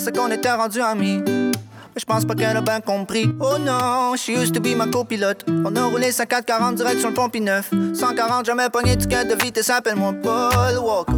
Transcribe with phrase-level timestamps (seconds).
[0.00, 1.22] pensais qu'on était rendu amis.
[1.26, 3.30] Mais je pense pas qu'elle a bien compris.
[3.40, 5.44] Oh non, she used to be ma copilote.
[5.48, 7.70] On a roulé 440 direct sur le pont 9.
[7.94, 11.12] 140, jamais pogné de de vitesse, appelle-moi Paul Walker.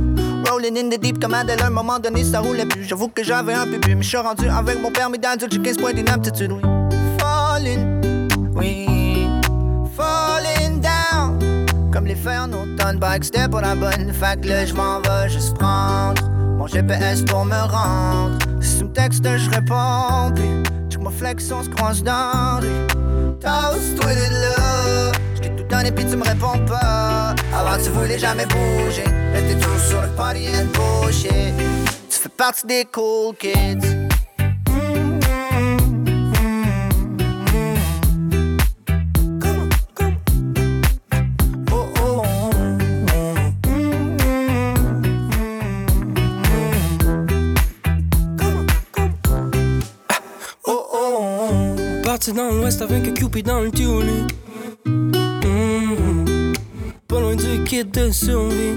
[0.48, 2.84] Rolling in the deep comme Adèle, à un moment donné ça roulait plus.
[2.84, 5.60] J'avoue que j'avais un peu bu, mais je suis rendu avec mon permis d'adulte, j'ai
[5.60, 6.60] 15 points d'inaptitude, oui.
[7.20, 9.28] Falling, oui.
[9.96, 11.38] Falling down.
[11.92, 14.12] Comme les fers en automne, c'était pour la bonne.
[14.12, 16.22] Fait que là, je m'en vais juste prendre
[16.62, 18.38] mon GPS pour me rendre.
[18.60, 20.32] Si me textes, je réponds.
[20.32, 20.48] Puis,
[20.88, 22.86] check mon flex, on se croise dans rue.
[23.40, 25.12] Toast with it, là.
[25.34, 27.34] J't'ai tout donné, puis tu me réponds pas.
[27.52, 29.02] Avant, tu voulais jamais bouger.
[29.34, 31.54] T'es toujours sur le party and bullshit.
[32.08, 34.01] Tu fais partie des cool kids.
[52.22, 54.26] Parti dans l'ouest avec Cupid dans le tunnel.
[54.86, 56.54] Mm-hmm.
[57.08, 58.76] Pas loin du kit de survie.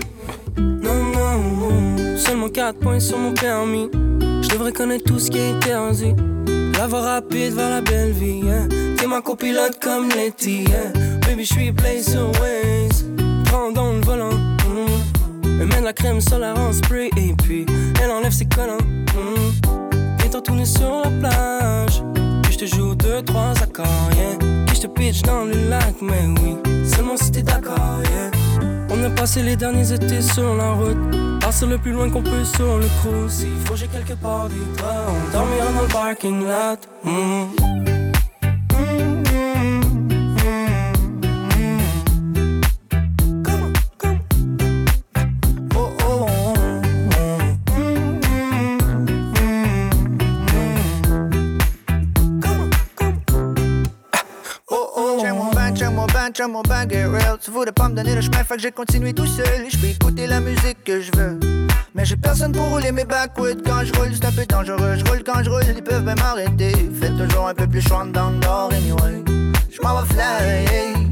[0.57, 3.87] Non, non, seulement 4 points sur mon permis.
[4.41, 6.15] Je devrais connaître tout ce qui est interdit.
[6.75, 8.41] La voie rapide vers la belle vie.
[8.97, 10.65] T'es ma copilote comme Letty.
[11.27, 13.05] Baby, je suis place Waze.
[13.45, 14.33] Prends dans le volant.
[14.33, 15.61] Mm.
[15.61, 17.11] Elle met la crème solaire en spray.
[17.15, 17.67] Et puis,
[18.03, 18.81] elle enlève ses collants.
[19.13, 19.51] Mm.
[20.31, 22.01] Viens tourner sur la plage
[22.65, 24.37] te joue deux, trois accords, yeah.
[24.65, 28.31] Puis je te pitch dans le lac, mais oui, seulement si t'es d'accord, yeah.
[28.89, 30.97] On a passé les derniers étés sur la route.
[31.41, 33.31] Passer le plus loin qu'on peut sur le cruise.
[33.31, 35.11] S'il faut, j'ai quelque part des draps.
[35.11, 36.79] On dormira dans le parking lot.
[37.03, 37.94] Mm.
[56.45, 56.61] Tiens mon
[56.91, 57.37] est real.
[57.41, 59.65] Tu voulais pas me donner le chemin, fait que j'ai continué tout seul.
[59.67, 61.39] Je peux écouter la musique que je veux.
[61.95, 64.95] Mais j'ai personne pour rouler mes backwoods quand je roule, c'est un peu dangereux.
[64.95, 66.71] Je roule quand je roule, ils peuvent même arrêter.
[67.01, 69.23] Fais toujours un peu plus chouan dans le nord, anyway.
[69.71, 71.09] Je m'en vais fly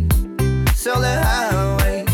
[0.76, 2.06] sur le highway.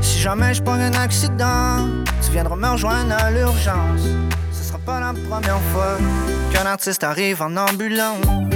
[0.00, 1.90] Si jamais je prends un accident,
[2.24, 4.08] tu viendras me rejoindre à l'urgence.
[4.50, 5.98] Ce sera pas la première fois
[6.52, 8.53] qu'un artiste arrive en ambulance.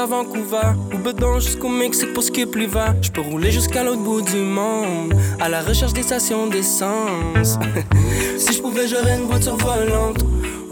[0.00, 2.94] Jusqu'à Vancouver ou bedon jusqu'au Mexique pour skip l'hiver.
[3.02, 7.58] Je peux rouler jusqu'à l'autre bout du monde à la recherche des stations d'essence.
[8.38, 10.24] si je pouvais, j'aurais une voiture volante.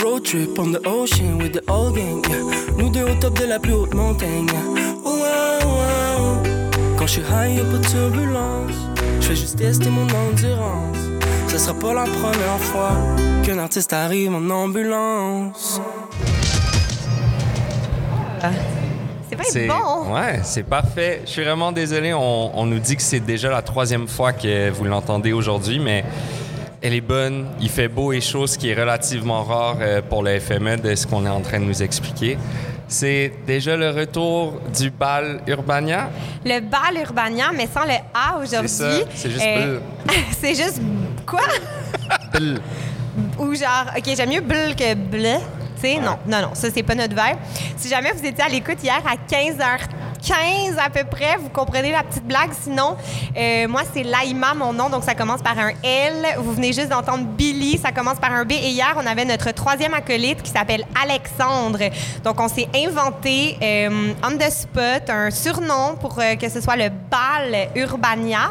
[0.02, 2.24] Road trip on the ocean with the old gang.
[2.78, 4.46] Nous deux au top de la plus haute montagne.
[6.96, 8.72] Quand je suis high, y'a pas de.
[9.20, 10.96] Je fais juste tester mon endurance.
[11.48, 12.92] Ce sera pas la première fois
[13.44, 15.80] qu'un artiste arrive en ambulance.
[18.42, 18.50] Ah.
[19.44, 20.14] C'est bon.
[20.14, 21.22] Ouais, c'est parfait.
[21.24, 22.12] Je suis vraiment désolé.
[22.14, 26.04] On, nous dit que c'est déjà la troisième fois que vous l'entendez aujourd'hui, mais
[26.82, 27.46] elle est bonne.
[27.60, 30.94] Il fait beau et chaud, ce qui est relativement rare euh, pour le FME de
[30.94, 32.38] ce qu'on est en train de nous expliquer.
[32.86, 36.08] C'est déjà le retour du bal Urbania?
[36.44, 39.04] Le bal Urbania, mais sans le A aujourd'hui.
[39.14, 39.78] C'est juste euh,
[40.40, 40.80] C'est juste
[41.26, 41.40] quoi?
[43.38, 45.38] Ou genre, OK, j'aime mieux bl que bleu.
[46.00, 47.38] Non, non, non, ça, c'est pas notre verbe.
[47.76, 52.02] Si jamais vous étiez à l'écoute hier à 15h15 à peu près, vous comprenez la
[52.02, 52.50] petite blague.
[52.62, 52.96] Sinon,
[53.36, 56.26] euh, moi, c'est Laïma, mon nom, donc ça commence par un L.
[56.38, 58.52] Vous venez juste d'entendre Billy, ça commence par un B.
[58.52, 61.90] Et hier, on avait notre troisième acolyte qui s'appelle Alexandre.
[62.24, 66.76] Donc, on s'est inventé euh, on the spot un surnom pour euh, que ce soit
[66.76, 68.50] le bal Urbania.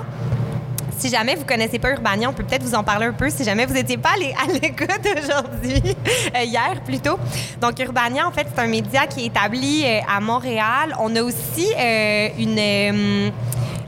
[0.98, 3.44] Si jamais vous connaissez pas Urbania, on peut peut-être vous en parler un peu si
[3.44, 5.96] jamais vous n'étiez pas allé à l'écoute aujourd'hui,
[6.36, 7.20] euh, hier plutôt.
[7.62, 10.96] Donc Urbania, en fait, c'est un média qui est établi euh, à Montréal.
[11.00, 13.32] On a aussi euh, une...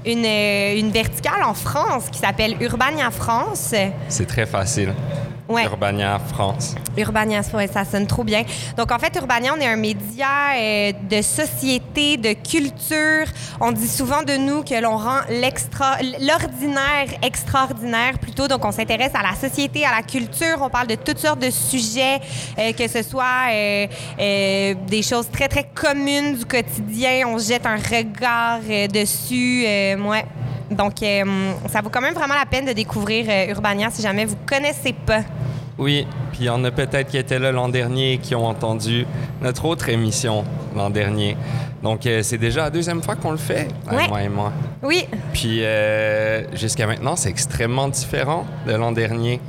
[0.06, 3.75] Une, une, verticale en France qui s'appelle Urbania France.
[4.07, 4.94] C'est très facile.
[5.49, 6.75] Urbania France.
[6.97, 8.43] Urbania, ça sonne trop bien.
[8.77, 13.25] Donc, en fait, Urbania, on est un média euh, de société, de culture.
[13.59, 18.47] On dit souvent de nous que l'on rend l'ordinaire extraordinaire plutôt.
[18.47, 20.57] Donc, on s'intéresse à la société, à la culture.
[20.61, 22.19] On parle de toutes sortes de sujets,
[22.57, 27.27] euh, que ce soit euh, des choses très, très communes du quotidien.
[27.27, 28.59] On jette un regard
[28.91, 29.63] dessus.
[29.63, 30.25] ouais.
[30.71, 31.24] Donc, euh,
[31.68, 34.94] ça vaut quand même vraiment la peine de découvrir euh, Urbania si jamais vous connaissez
[34.94, 35.21] pas.
[35.77, 39.06] Oui, puis il y en a peut-être qui étaient là l'an dernier qui ont entendu
[39.42, 40.44] notre autre émission
[40.75, 41.38] l'an dernier.
[41.81, 44.07] Donc, euh, c'est déjà la deuxième fois qu'on le fait, Ouais.
[44.10, 44.51] moi et moi.
[44.83, 45.62] Oui, Puis,
[46.54, 49.39] jusqu'à maintenant, c'est extrêmement différent de l'an dernier.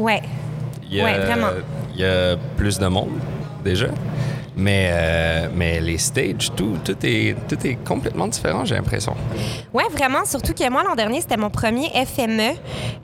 [1.01, 1.49] a, Ouais, vraiment.
[1.95, 3.11] Il y a plus de monde,
[3.65, 3.89] déjà.
[4.57, 9.15] Mais, euh, mais les stages, tout, tout, est, tout est complètement différent, j'ai l'impression.
[9.73, 10.25] Ouais, vraiment.
[10.25, 12.53] Surtout que moi, l'an dernier, c'était mon premier FME.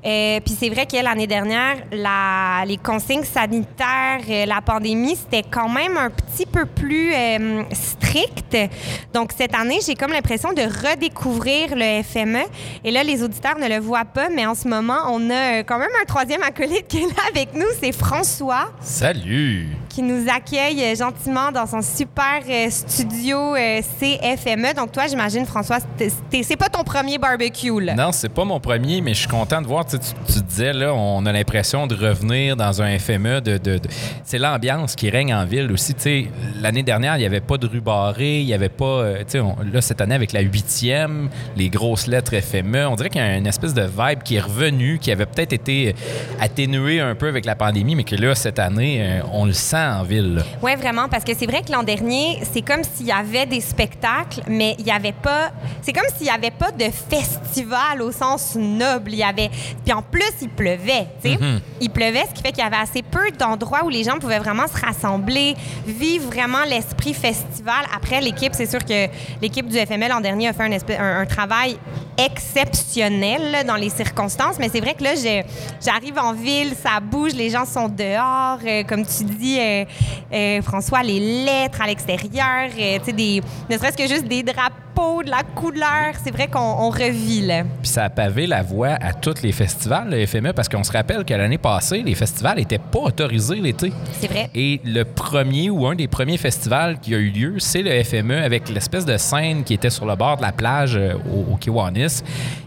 [0.04, 5.46] Euh, Puis c'est vrai que l'année dernière, la, les consignes sanitaires, euh, la pandémie, c'était
[5.48, 8.56] quand même un petit peu plus euh, strict.
[9.14, 12.44] Donc cette année, j'ai comme l'impression de redécouvrir le FME.
[12.84, 15.78] Et là, les auditeurs ne le voient pas, mais en ce moment, on a quand
[15.78, 17.66] même un troisième acolyte qui est là avec nous.
[17.81, 19.69] C'est François Salut!
[19.96, 24.75] Qui nous accueille euh, gentiment dans son super euh, studio euh, CFME.
[24.75, 27.94] Donc toi, j'imagine, François, c'est pas ton premier barbecue, là.
[27.94, 29.87] Non, c'est pas mon premier, mais je suis content de voir.
[29.87, 33.40] Tu, tu- disais, là, on a l'impression de revenir dans un FME.
[33.40, 33.81] De,
[34.22, 35.94] C'est l'ambiance qui règne en ville aussi.
[36.60, 37.82] L'année dernière, il n'y avait pas de rue
[38.19, 39.02] il n'y avait pas.
[39.02, 43.37] là, cette année, avec la huitième, les grosses lettres FME, on dirait qu'il y a
[43.38, 45.94] une espèce de vibe qui est revenue, qui avait peut-être été
[46.38, 50.03] atténuée un peu avec la pandémie, mais que là, cette année, on le sent en
[50.03, 50.43] ville.
[50.62, 53.61] Oui, vraiment, parce que c'est vrai que l'an dernier, c'est comme s'il y avait des
[53.61, 55.50] spectacles, mais il n'y avait pas.
[55.83, 59.12] C'est comme s'il n'y avait pas de festival au sens noble.
[59.12, 59.50] Il y avait.
[59.85, 61.38] Puis en plus, il pleuvait, tu sais.
[61.81, 64.38] Il pleuvait, ce qui fait qu'il y avait assez peu d'endroits où les gens pouvaient
[64.38, 65.55] vraiment se rassembler,
[65.87, 67.85] vivre vraiment l'esprit festival.
[67.94, 69.06] Après, l'équipe, c'est sûr que
[69.41, 71.77] l'équipe du FML l'an dernier a fait un, espèce- un- un travail
[72.19, 75.11] exceptionnel là, dans les circonstances, mais c'est vrai que là,
[75.85, 79.75] j'arrive en ville, ça bouge, les gens sont dehors, euh, comme tu dis, euh,
[80.32, 84.43] euh, François, les lettres à l'extérieur, euh, tu sais, des, ne serait-ce que juste des
[84.43, 87.64] drapeaux, de la couleur, c'est vrai qu'on on revit, là.
[87.82, 90.90] Puis ça a pavé la voie à tous les festivals, le FME, parce qu'on se
[90.90, 93.93] rappelle que l'année passée, les festivals n'étaient pas autorisés l'été.
[94.19, 94.49] C'est vrai.
[94.55, 98.43] Et le premier ou un des premiers festivals qui a eu lieu, c'est le FME
[98.43, 101.56] avec l'espèce de scène qui était sur le bord de la plage euh, au, au
[101.56, 102.22] Kiwanis.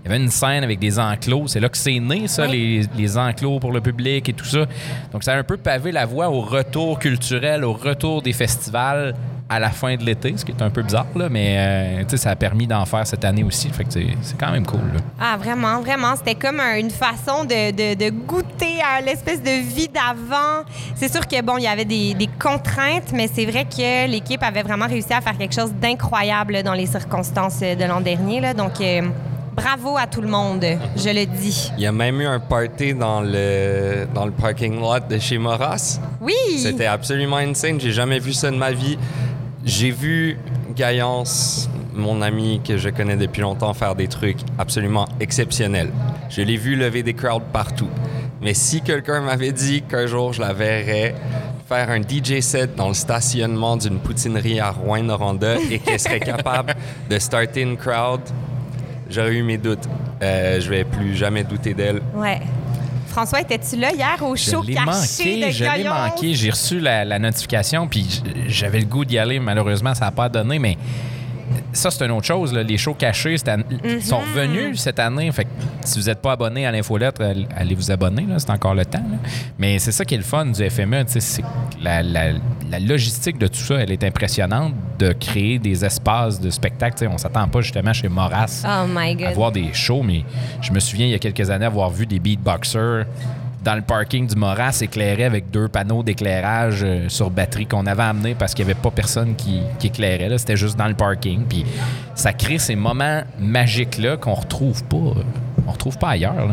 [0.05, 1.47] Il y avait une scène avec des enclos.
[1.47, 2.85] C'est là que c'est né, ça, Oui.
[2.95, 4.67] les, les enclos pour le public et tout ça.
[5.11, 9.15] Donc ça a un peu pavé la voie au retour culturel, au retour des festivals
[9.51, 11.55] à la fin de l'été, ce qui est un peu bizarre, là, mais
[12.07, 13.67] euh, ça a permis d'en faire cette année aussi.
[13.69, 14.81] Fait que c'est quand même cool.
[14.93, 14.99] là.
[15.19, 16.15] Ah, vraiment, vraiment.
[16.15, 20.63] C'était comme un- une façon de, de- goûter à l'espèce de vie d'avant.
[20.95, 24.43] C'est sûr que, bon, il y avait des, des contraintes, mais c'est vrai que l'équipe
[24.43, 28.41] avait vraiment réussi à faire quelque chose d'incroyable dans les circonstances de l'an dernier.
[28.41, 28.53] Là.
[28.53, 29.01] Donc, euh,
[29.59, 30.63] bravo à tout le monde,
[30.95, 31.69] je le dis.
[31.77, 35.37] Il y a même eu un party dans le, dans le parking lot de chez
[35.37, 35.99] Moras.
[36.21, 36.33] Oui!
[36.57, 37.79] C'était absolument insane.
[37.79, 38.97] J'ai jamais vu ça de ma vie.
[39.65, 40.37] J'ai vu
[40.75, 45.91] Gaillance, mon ami que je connais depuis longtemps, faire des trucs absolument exceptionnels.
[46.29, 47.89] Je l'ai vu lever des crowds partout.
[48.41, 51.15] Mais si quelqu'un m'avait dit qu'un jour je la verrais
[51.67, 56.75] faire un DJ set dans le stationnement d'une poutinerie à Rouen-Noranda et qu'elle serait capable
[57.09, 58.21] de starter une crowd,
[59.09, 59.87] j'aurais eu mes doutes.
[60.21, 62.01] Euh, je vais plus jamais douter d'elle.
[62.13, 62.39] Ouais.
[63.07, 66.33] François, étais-tu là hier au show caché manqué, de je l'ai manqué.
[66.35, 69.39] J'ai reçu la, la notification, puis j'avais le goût d'y aller.
[69.39, 70.77] Malheureusement, ça n'a pas donné, mais
[71.73, 72.53] ça, c'est une autre chose.
[72.53, 72.63] là.
[72.63, 74.01] Les shows cachés cette année- Mhm.
[74.01, 75.31] sont revenus cette année.
[75.31, 75.49] Fait que
[75.83, 78.25] si vous n'êtes pas abonné à l'infolettre, all- allez vous abonner.
[78.37, 78.99] C'est encore le temps.
[78.99, 79.17] là.
[79.57, 81.05] Mais c'est ça qui est le fun du FME.
[81.81, 82.33] La, la-
[82.69, 86.95] la logistique de tout ça, elle est impressionnante de créer des espaces de spectacle.
[86.97, 88.85] Tu sais, on s'attend pas justement chez Moras Oh
[89.25, 90.23] à voir des shows, mais
[90.61, 93.05] je me souviens il y a quelques années avoir vu des beatboxers
[93.63, 98.03] dans le parking du Moras éclairé avec deux panneaux d'éclairage euh, sur batterie qu'on avait
[98.03, 100.37] amenés parce qu'il n'y avait pas personne qui, qui éclairait.
[100.37, 101.43] C'était juste dans le parking.
[101.43, 101.65] Puis
[102.15, 104.95] ça crée ces moments magiques-là qu'on retrouve pas.
[104.95, 105.23] euh,
[105.67, 106.47] on retrouve pas ailleurs.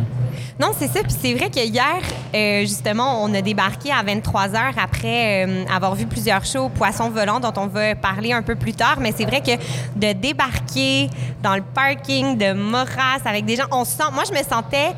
[0.60, 1.00] Non, c'est ça.
[1.02, 2.00] Puis c'est vrai que hier,
[2.34, 7.40] euh, justement, on a débarqué à 23 heures après avoir vu plusieurs shows Poissons volants
[7.40, 8.96] dont on va parler un peu plus tard.
[9.00, 9.52] Mais c'est vrai que
[9.96, 11.08] de débarquer
[11.42, 14.10] dans le parking de Moras avec des gens, on se sent.
[14.12, 14.92] Moi, je me sentais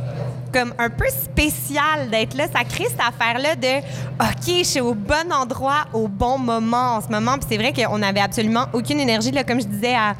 [0.52, 2.46] comme un peu spécial d'être là.
[2.52, 3.78] Ça crée cette affaire-là de
[4.20, 7.32] OK, je suis au bon endroit au bon moment en ce moment.
[7.38, 9.30] Puis c'est vrai qu'on n'avait absolument aucune énergie.
[9.30, 10.14] Là, comme je disais à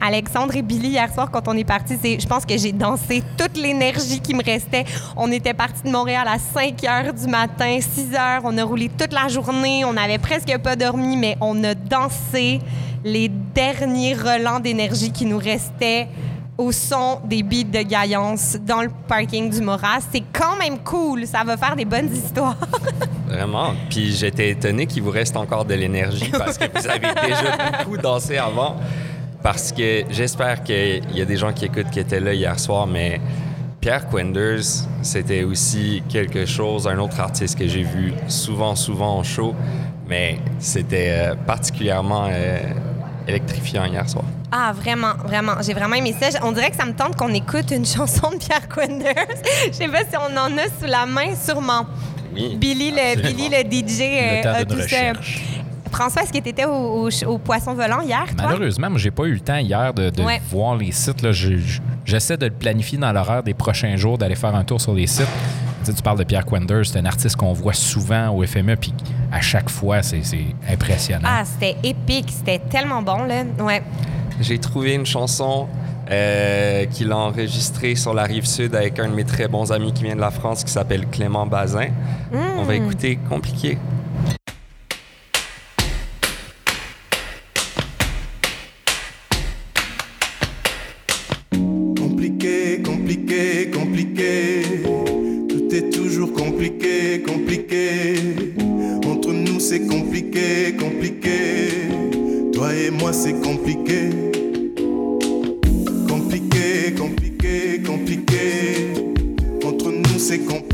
[0.00, 3.22] Alexandre et Billy hier soir quand on est parti, c'est, je pense que j'ai dansé
[3.36, 4.84] toute l'énergie qui me restait.
[5.16, 8.42] On était parti de Montréal à 5 heures du matin, 6 heures.
[8.44, 9.84] On a roulé toute la journée.
[9.84, 12.60] On n'avait presque pas dormi, mais on a dansé
[13.04, 16.08] les derniers relents d'énergie qui nous restaient
[16.58, 20.00] au son des beats de Gaillance dans le parking du Moras.
[20.12, 21.26] C'est quand même cool.
[21.26, 22.56] Ça va faire des bonnes histoires.
[23.26, 23.74] Vraiment.
[23.90, 27.98] Puis j'étais étonné qu'il vous reste encore de l'énergie parce que vous avez déjà beaucoup
[27.98, 28.76] dansé avant.
[29.42, 32.86] parce que j'espère qu'il y a des gens qui écoutent qui étaient là hier soir,
[32.86, 33.20] mais
[33.80, 39.22] Pierre Quenders, c'était aussi quelque chose, un autre artiste que j'ai vu souvent, souvent en
[39.22, 39.54] show,
[40.08, 42.58] mais c'était euh, particulièrement euh,
[43.28, 44.24] électrifiant hier soir.
[44.52, 45.52] Ah, vraiment, vraiment.
[45.60, 46.28] J'ai vraiment aimé ça.
[46.42, 49.26] On dirait que ça me tente qu'on écoute une chanson de Pierre Quenders.
[49.66, 51.86] Je sais pas si on en a sous la main, sûrement.
[52.34, 53.20] Oui, Billy, le.
[53.22, 54.96] Billy, le DJ, Le euh, a tout ça.
[55.90, 58.48] François, est-ce que tu étais au, au- au Poisson Volant hier, toi?
[58.48, 60.42] Malheureusement, moi, j'ai pas eu le temps hier de, de Ouais.
[60.50, 61.22] voir les sites.
[61.22, 61.32] là.
[61.32, 64.80] Je- je- J'essaie de le planifier dans l'horaire des prochains jours, d'aller faire un tour
[64.80, 65.26] sur les sites.
[65.86, 68.74] Tu, sais, tu parles de Pierre Quender, c'est un artiste qu'on voit souvent au FME,
[68.74, 68.92] puis
[69.30, 70.20] à chaque fois, c'est
[70.68, 71.28] impressionnant.
[71.30, 72.26] Ah, c'était épique.
[72.28, 73.44] C'était tellement bon, là.
[73.60, 73.84] Ouais.
[74.40, 75.68] J'ai trouvé une chanson
[76.10, 79.92] euh, qu'il a enregistrée sur la rive sud avec un de mes très bons amis
[79.92, 81.90] qui vient de la France qui s'appelle Clément Bazin.
[82.32, 83.78] On va écouter Compliqué.
[91.52, 93.55] Compliqué, compliqué, compliqué.
[96.56, 98.14] Compliqué, compliqué.
[99.06, 101.68] Entre nous c'est compliqué, compliqué.
[102.54, 104.08] Toi et moi c'est compliqué.
[106.08, 108.88] Compliqué, compliqué, compliqué.
[109.66, 110.65] Entre nous c'est compliqué,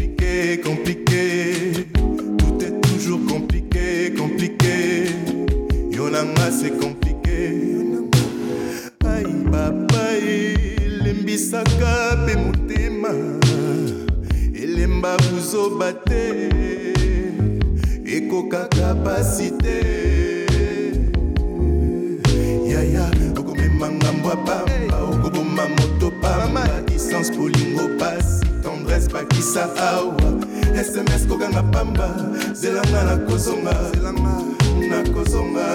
[15.62, 16.50] buzoba te.
[18.07, 20.47] Ekokaka pasi te.
[22.66, 26.66] Yaya okomema ngambo ya pamba okoboma moto pamba.
[26.87, 30.33] Distance polingo pasi tendresse bakisa awa.
[30.75, 32.09] Sms kokanga pamba
[32.54, 33.75] zelanga nakozonga
[34.88, 35.66] nakozonga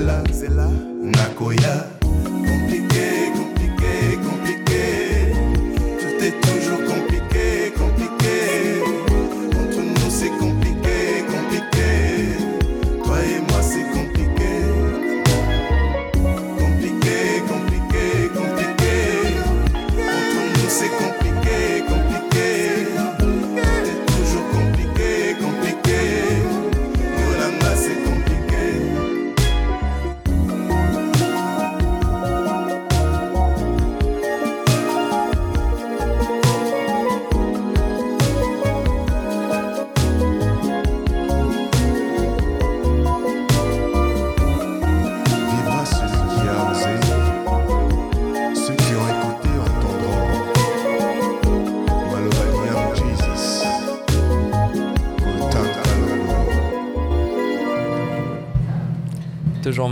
[0.00, 0.70] nzela
[1.02, 1.91] nakoya.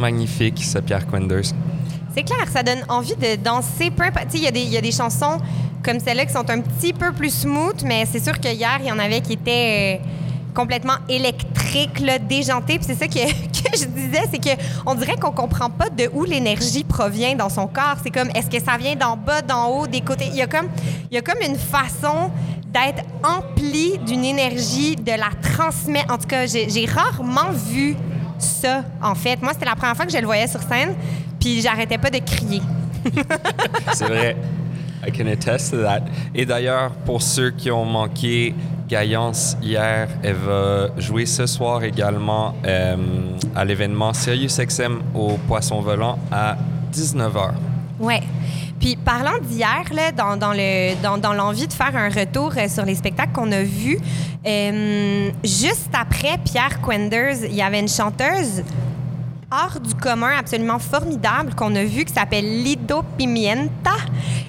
[0.00, 1.52] Magnifique, ce Pierre Quenders.
[2.14, 3.92] C'est clair, ça donne envie de danser.
[4.34, 5.38] Il y, y a des chansons
[5.82, 8.86] comme celle-là qui sont un petit peu plus smooth, mais c'est sûr que hier, il
[8.86, 10.04] y en avait qui étaient euh,
[10.54, 12.78] complètement électriques, déjantées.
[12.78, 13.14] Puis c'est ça que,
[13.62, 17.48] que je disais, c'est que on dirait qu'on comprend pas de où l'énergie provient dans
[17.48, 17.96] son corps.
[18.02, 20.26] C'est comme, est-ce que ça vient d'en bas, d'en haut, des côtés?
[20.28, 20.68] Il y a comme,
[21.10, 22.30] il y a comme une façon
[22.66, 26.12] d'être empli d'une énergie, de la transmettre.
[26.12, 27.96] En tout cas, j'ai rarement vu
[28.42, 29.40] ça, en fait.
[29.42, 30.94] Moi, c'était la première fois que je le voyais sur scène,
[31.38, 32.62] puis j'arrêtais pas de crier.
[33.92, 34.36] C'est vrai.
[35.06, 36.02] I can attest to that.
[36.34, 38.54] Et d'ailleurs, pour ceux qui ont manqué
[38.88, 42.96] Gaillance hier, elle va jouer ce soir également euh,
[43.54, 46.56] à l'événement SiriusXM au Poisson Volant à
[46.92, 47.69] 19h.
[48.00, 48.22] Ouais.
[48.80, 52.66] Puis parlant d'hier, là, dans, dans le, dans, dans l'envie de faire un retour euh,
[52.66, 53.98] sur les spectacles qu'on a vus,
[54.46, 58.62] euh, juste après Pierre Quenders, il y avait une chanteuse
[59.52, 63.96] hors du commun, absolument formidable qu'on a vu qui s'appelle Lido Pimienta.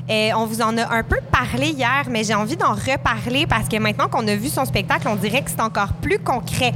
[0.08, 3.68] Et on vous en a un peu parlé hier, mais j'ai envie d'en reparler parce
[3.68, 6.74] que maintenant qu'on a vu son spectacle, on dirait que c'est encore plus concret.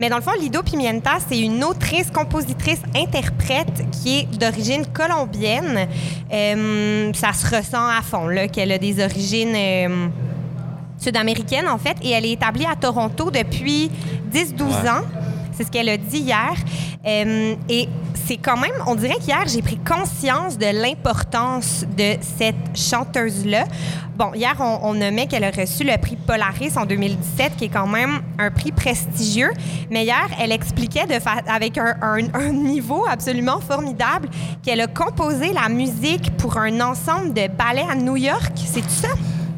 [0.00, 5.88] Mais dans le fond, Lido Pimienta, c'est une autrice, compositrice, interprète qui est d'origine colombienne.
[6.32, 10.06] Euh, ça se ressent à fond, là, qu'elle a des origines euh,
[10.98, 13.90] sud-américaines, en fait, et elle est établie à Toronto depuis
[14.32, 14.88] 10-12 Ouais.
[14.90, 15.02] ans.
[15.52, 16.52] C'est ce qu'elle a dit hier.
[17.04, 17.88] Euh, et
[18.28, 23.64] c'est quand même, on dirait qu'hier, j'ai pris conscience de l'importance de cette chanteuse-là.
[24.16, 27.68] Bon, hier, on, on nommait qu'elle a reçu le prix Polaris en 2017, qui est
[27.68, 29.50] quand même un prix prestigieux.
[29.90, 34.28] Mais hier, elle expliquait de fa- avec un, un- un niveau absolument formidable
[34.62, 38.52] qu'elle a composé la musique pour un ensemble de ballets à New York.
[38.56, 39.08] C'est tout ça?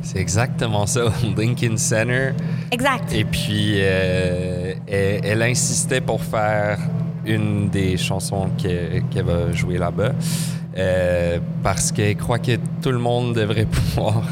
[0.03, 2.31] C'est exactement ça, Lincoln Center.
[2.71, 3.13] Exact.
[3.13, 6.79] Et puis, euh, elle, elle insistait pour faire
[7.31, 10.13] une des chansons que- qu'elle va jouer là-bas.
[10.79, 14.23] euh, parce qu'elle croit que tout le monde devrait pouvoir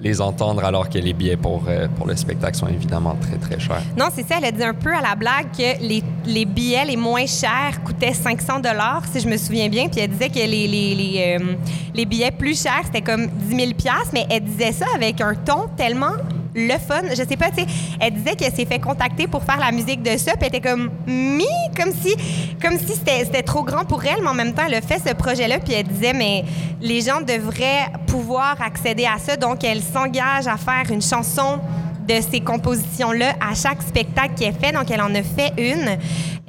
[0.00, 3.60] les entendre alors que les billets pour, euh, pour le spectacle sont évidemment très, très
[3.60, 3.82] chers.
[3.96, 4.36] Non, c'est ça.
[4.38, 5.80] Elle a dit un peu à la blague que
[6.26, 9.88] les, billets les moins chers coûtaient 500 dollars, si je me souviens bien.
[9.88, 11.54] Puis elle disait que les, euh,
[11.94, 13.70] les billets plus chers, c'était comme 10 000
[14.12, 16.14] mais elle disait ça avec un ton tellement
[16.54, 17.02] le fun.
[17.10, 17.66] Je sais pas, tu sais,
[18.00, 20.68] elle disait qu'elle s'est fait contacter pour faire la musique de ça, puis elle était
[20.68, 22.14] comme mi, comme si,
[22.60, 25.14] comme si c'était trop grand pour elle, mais en même temps, elle a fait ce
[25.14, 26.44] projet-là, puis elle disait, mais
[26.80, 31.60] les gens devraient pouvoir accéder à ça, donc elle s'engage à faire une chanson
[32.06, 34.72] de ces compositions-là à chaque spectacle qu'elle fait.
[34.72, 35.98] Donc, elle en a fait une.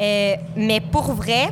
[0.01, 1.49] Euh, mais pour vrai,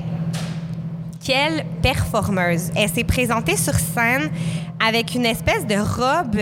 [1.24, 2.72] quelle performeuse.
[2.75, 4.31] Elle s'est présentée sur scène
[4.86, 6.39] avec une espèce de robe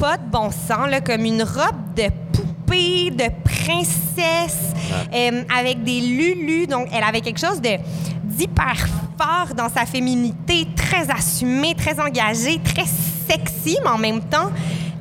[0.00, 4.72] pas de bon sens, là, comme une robe de poupée, de princesse,
[5.14, 6.66] euh, avec des lulus.
[6.66, 7.76] Donc, elle avait quelque chose de
[8.24, 8.86] d'hyper
[9.18, 12.86] fort dans sa féminité, très assumée, très engagée, très
[13.28, 14.50] sexy, mais en même temps,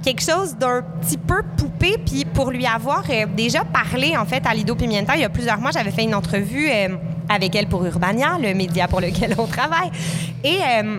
[0.04, 1.96] quelque chose d'un petit peu poupée.
[2.06, 5.30] Puis pour lui avoir euh, déjà parlé, en fait, à Lido Pimienta, il y a
[5.30, 6.90] plusieurs mois, j'avais fait une entrevue euh,
[7.30, 9.92] avec elle pour Urbania, le média pour lequel on travaille.
[10.44, 10.98] Et euh,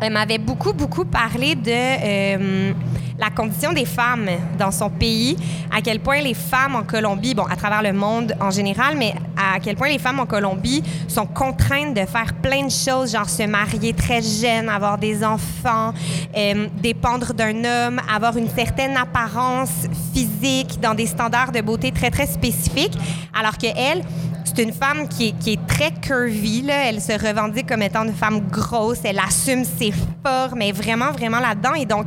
[0.00, 2.72] elle m'avait beaucoup, beaucoup parlé de
[3.18, 4.28] la condition des femmes
[4.58, 5.36] dans son pays,
[5.74, 9.14] à quel point les femmes en Colombie, bon, à travers le monde en général, mais
[9.36, 13.28] à quel point les femmes en Colombie sont contraintes de faire plein de choses, genre
[13.28, 15.92] se marier très jeune, avoir des enfants,
[16.36, 22.10] euh, dépendre d'un homme, avoir une certaine apparence physique dans des standards de beauté très,
[22.10, 22.96] très spécifiques,
[23.38, 24.02] alors que elle,
[24.44, 26.62] c'est une femme qui est, qui est très curvy.
[26.62, 26.88] Là.
[26.88, 28.98] Elle se revendique comme étant une femme grosse.
[29.04, 29.92] Elle assume ses
[30.24, 31.74] formes, elle est vraiment, vraiment là-dedans.
[31.74, 32.06] Et donc,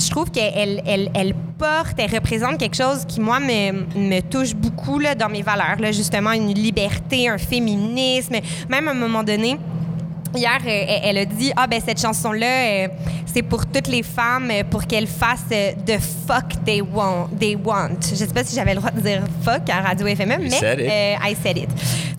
[0.00, 5.00] je trouve qu'elle elle, elle porte, elle représente quelque chose qui, moi, me, touche beaucoup
[5.18, 5.76] dans mes valeurs.
[5.92, 8.36] Justement, une liberté, un féminisme.
[8.68, 9.58] Même à un moment donné,
[10.34, 12.88] Hier, euh, elle, a dit Ah, ben cette chanson-là, euh,
[13.26, 18.00] c'est pour toutes les femmes, euh, pour qu'elles fassent the fuck they want, they want.
[18.10, 20.80] Je sais pas si j'avais le droit de dire fuck à Radio FME, mais said
[20.80, 21.68] euh, I said it.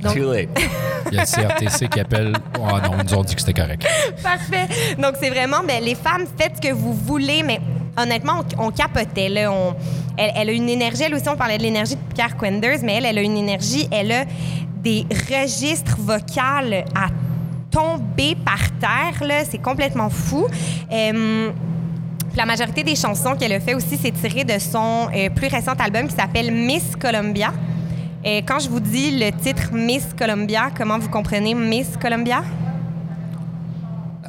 [0.01, 0.49] Donc, Too late.
[1.11, 2.33] Il y a le CRTC qui appelle.
[2.59, 3.85] Oh non, ils nous ont dit que c'était correct.
[4.23, 4.67] Parfait.
[4.97, 7.59] Donc, c'est vraiment, ben, les femmes, faites ce que vous voulez, mais
[7.97, 9.29] honnêtement, on, on capotait.
[9.29, 9.51] Là.
[9.51, 9.75] On-
[10.17, 12.95] elle, elle a une énergie, elle aussi, on parlait de l'énergie de Pierre Quenders, mais
[12.95, 14.25] elle, elle a une énergie, elle a
[14.83, 16.39] des registres vocaux
[16.95, 17.07] à
[17.71, 19.45] tomber par terre.
[19.49, 20.45] C'est complètement fou.
[20.91, 21.51] Euh,
[22.35, 25.73] la majorité des chansons qu'elle a fait aussi, c'est tiré de son euh, plus récent
[25.73, 27.51] album qui s'appelle Miss Columbia.
[28.23, 32.43] Et quand je vous dis le titre Miss Columbia, comment vous comprenez Miss Columbia?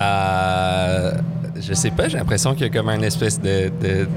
[0.00, 1.12] Euh,
[1.62, 4.09] je sais pas, j'ai l'impression qu'il y a comme une espèce de, de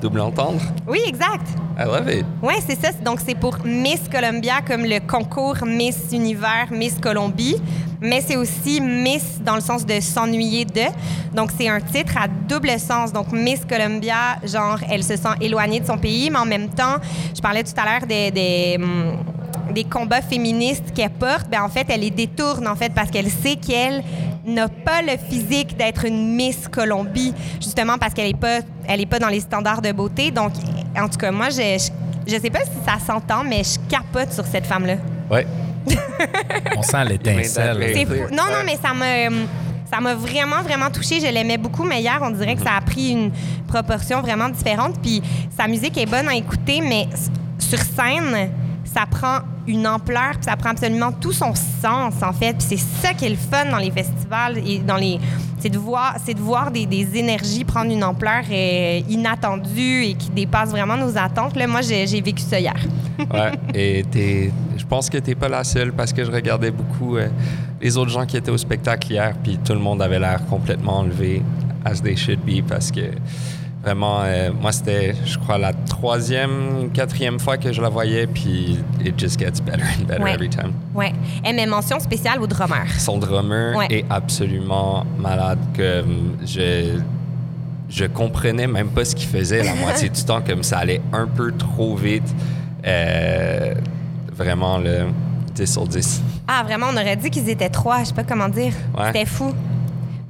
[0.00, 0.60] double entendre.
[0.86, 1.46] Oui, exact.
[1.78, 2.26] I love it.
[2.42, 2.92] Oui, c'est ça.
[3.02, 7.56] Donc, c'est pour Miss Columbia, comme le concours Miss Univers, Miss Colombie.
[8.00, 10.82] Mais c'est aussi Miss dans le sens de s'ennuyer de.
[11.34, 13.12] Donc, c'est un titre à double sens.
[13.12, 16.96] Donc, Miss Columbia, genre, elle se sent éloignée de son pays, mais en même temps,
[17.34, 19.18] je parlais tout à l'heure des, des, hum,
[19.72, 21.48] des combats féministes qu'elle porte.
[21.48, 24.02] Ben, en fait, elle les détourne, en fait, parce qu'elle sait qu'elle
[24.44, 29.06] n'a pas le physique d'être une Miss Colombie, justement parce qu'elle n'est pas, elle est
[29.06, 30.30] pas dans les standards de beauté.
[30.30, 30.52] Donc,
[30.98, 31.78] en tout cas, moi, je,
[32.26, 34.96] je, je sais pas si ça s'entend, mais je capote sur cette femme-là.
[35.30, 35.46] Ouais.
[36.76, 37.92] On sent l'étincelle.
[37.94, 38.28] C'est clear.
[38.28, 38.34] fou.
[38.34, 39.36] Non, non, mais ça m'a.
[39.90, 41.20] Ça m'a vraiment, vraiment touchée.
[41.20, 43.30] Je l'aimais beaucoup, mais hier, on dirait que ça a pris une
[43.68, 44.94] proportion vraiment différente.
[45.02, 45.20] Puis
[45.54, 47.08] sa musique est bonne à écouter, mais
[47.58, 48.48] sur scène,
[48.92, 52.56] ça prend une ampleur, puis ça prend absolument tout son sens, en fait.
[52.58, 55.18] Puis c'est ça qui est le fun dans les festivals et dans les,
[55.58, 60.30] c'est de voir, c'est de voir des, énergies prendre une ampleur euh, inattendue et qui
[60.30, 61.56] dépasse vraiment nos attentes.
[61.56, 62.76] Là, moi, j'ai vécu ça hier.
[63.18, 64.04] Ouais, et
[64.76, 67.28] je pense que t'es pas la seule parce que je regardais beaucoup euh,
[67.80, 70.98] les autres gens qui étaient au spectacle hier, puis tout le monde avait l'air complètement
[70.98, 71.42] enlevé,
[71.84, 73.02] as they should be, parce que
[73.82, 78.78] vraiment, euh, moi, c'était, je crois, la troisième, quatrième fois que je la voyais, puis
[79.04, 80.34] it just gets better and better Ouais.
[80.34, 80.72] every time.
[80.94, 81.12] Ouais.
[81.44, 82.84] Et mes mentions spéciales au drummer.
[82.98, 83.86] Son drummer Ouais.
[83.90, 85.58] est absolument malade.
[85.76, 86.98] Comme je,
[87.88, 91.26] je comprenais même pas ce qu'il faisait la moitié du temps, comme ça allait un
[91.26, 92.32] peu trop vite.
[92.86, 93.74] Euh,
[94.36, 95.06] vraiment, le
[95.54, 96.22] 10 sur 10.
[96.48, 98.00] Ah, vraiment, on aurait dit qu'ils étaient trois.
[98.00, 98.72] Je sais pas comment dire.
[98.96, 99.06] Ouais.
[99.08, 99.52] C'était fou.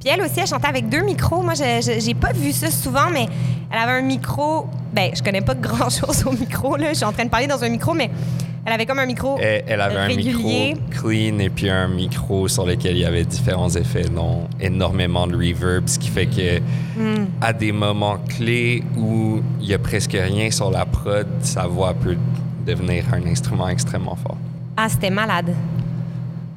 [0.03, 1.41] Puis elle aussi, elle chantait avec deux micros.
[1.41, 3.27] Moi, j'ai pas vu ça souvent, mais
[3.71, 4.67] elle avait un micro.
[4.93, 6.89] Ben, je connais pas grand chose au micro, là.
[6.89, 8.09] Je suis en train de parler dans un micro, mais
[8.65, 9.37] elle avait comme un micro.
[9.41, 10.73] Elle, elle avait Régulier.
[10.73, 14.47] un micro clean et puis un micro sur lequel il y avait différents effets, dont
[14.59, 16.59] énormément de reverb, ce qui fait que
[16.95, 17.25] Hmm.
[17.41, 21.93] à des moments clés où il y a presque rien sur la prod, sa voix
[21.93, 22.15] peut
[22.67, 24.37] devenir un instrument extrêmement fort.
[24.77, 25.55] Ah, c'était malade.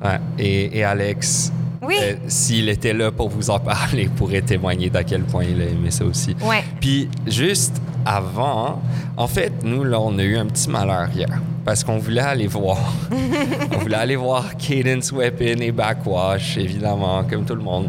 [0.04, 0.18] Ouais.
[0.38, 1.50] Et, et Alex,
[1.82, 1.94] Oui.
[2.00, 5.66] euh, s'il était là pour vous en parler, pourrait témoigner d'à quel point il a
[5.66, 6.34] aimé ça aussi.
[6.42, 6.64] Ouais.
[6.80, 8.80] Puis juste avant,
[9.16, 11.28] en fait, nous, là, on a eu un petit malheur hier.
[11.64, 12.78] Parce qu'on voulait aller voir.
[13.74, 17.88] on voulait aller voir Cadence Weapon et Backwash, évidemment, comme tout le monde.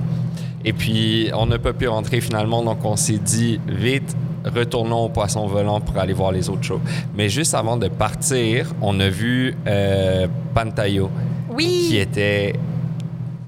[0.66, 5.10] Et puis, on n'a pas pu rentrer finalement, donc on s'est dit, vite, retournons au
[5.10, 6.82] Poisson Volant pour aller voir les autres shows.
[7.16, 11.12] Mais juste avant de partir, on a vu euh, Pantayo,
[11.52, 11.86] Oui.
[11.90, 12.54] qui était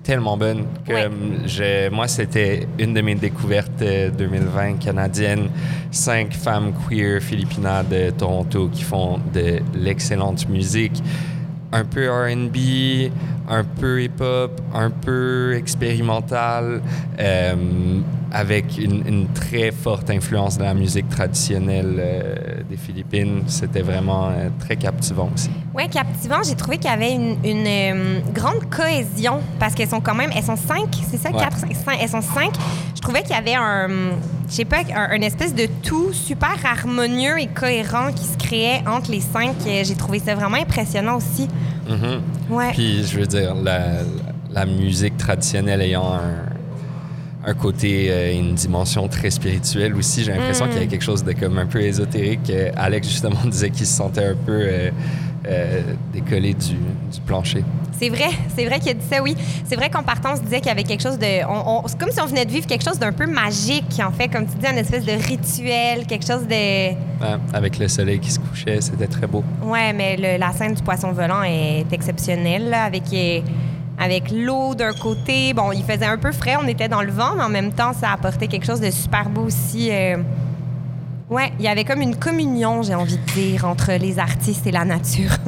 [0.09, 0.65] tellement bonne.
[0.87, 1.07] Ouais.
[1.45, 5.49] je- moi, c'était une de mes découvertes euh, 2020 canadiennes.
[5.91, 11.03] Cinq femmes queer philippinas de Toronto qui font de l'excellente musique.
[11.71, 13.11] Un peu RB,
[13.49, 16.81] un peu hip-hop, un peu expérimental,
[17.19, 17.55] euh,
[18.31, 22.35] avec une, une très forte influence de la musique traditionnelle euh,
[22.69, 23.41] des Philippines.
[23.47, 25.49] C'était vraiment euh, très captivant aussi.
[25.73, 26.37] Ouais, captivant.
[26.47, 30.43] J'ai trouvé qu'il y avait une, une, grande cohésion parce qu'elles sont quand même, elles
[30.43, 31.39] sont cinq, c'est ça, Ouais.
[31.39, 32.51] quatre, cinq, cinq- elles sont cinq.
[32.95, 33.87] Je trouvais qu'il y avait un,
[34.47, 39.09] je sais pas, un, espèce de tout super harmonieux et cohérent qui se créait entre
[39.09, 39.55] les cinq.
[39.65, 41.47] J'ai trouvé ça vraiment impressionnant aussi.
[41.89, 42.21] Mhm.
[42.49, 42.71] Ouais.
[42.73, 43.99] Puis, je veux dire, la,
[44.51, 50.65] la musique traditionnelle ayant un, un côté euh, une dimension très spirituelle aussi, j'ai l'impression
[50.65, 50.69] Mm.
[50.69, 52.51] qu'il y a quelque chose de comme un peu ésotérique.
[52.75, 54.89] Alex, justement, disait qu'il se sentait un peu euh,
[55.47, 55.81] euh,
[56.13, 57.63] décollé du, du plancher.
[57.99, 59.35] C'est vrai, c'est vrai qu'il a dit ça, oui.
[59.65, 61.45] C'est vrai qu'en partant, on se disait qu'il y avait quelque chose de.
[61.49, 64.11] on- on- c'est comme si on venait de vivre quelque chose d'un peu magique, en
[64.11, 66.53] fait, comme tu dis, une espèce de rituel, quelque chose de.
[66.91, 66.95] Ouais,
[67.53, 69.43] avec le soleil qui se couchait, c'était très beau.
[69.63, 73.41] Ouais, mais le- la scène du poisson volant est exceptionnelle, là, avec, euh,
[73.99, 75.53] avec l'eau d'un côté.
[75.53, 77.91] Bon, il faisait un peu frais, on était dans le vent, mais en même temps,
[77.91, 79.89] ça apportait quelque chose de super beau aussi.
[79.91, 80.15] euh.
[81.29, 84.71] Ouais, il y avait comme une communion, j'ai envie de dire, entre les artistes et
[84.71, 85.31] la nature.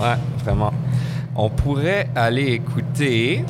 [0.00, 0.72] Ouais, vraiment.
[1.36, 3.44] On pourrait aller écouter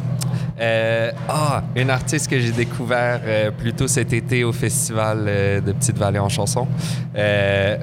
[0.61, 5.61] euh, ah, une artiste que j'ai découvert euh, plus tôt cet été au festival euh,
[5.63, 6.69] de Petite Vallée en chanson,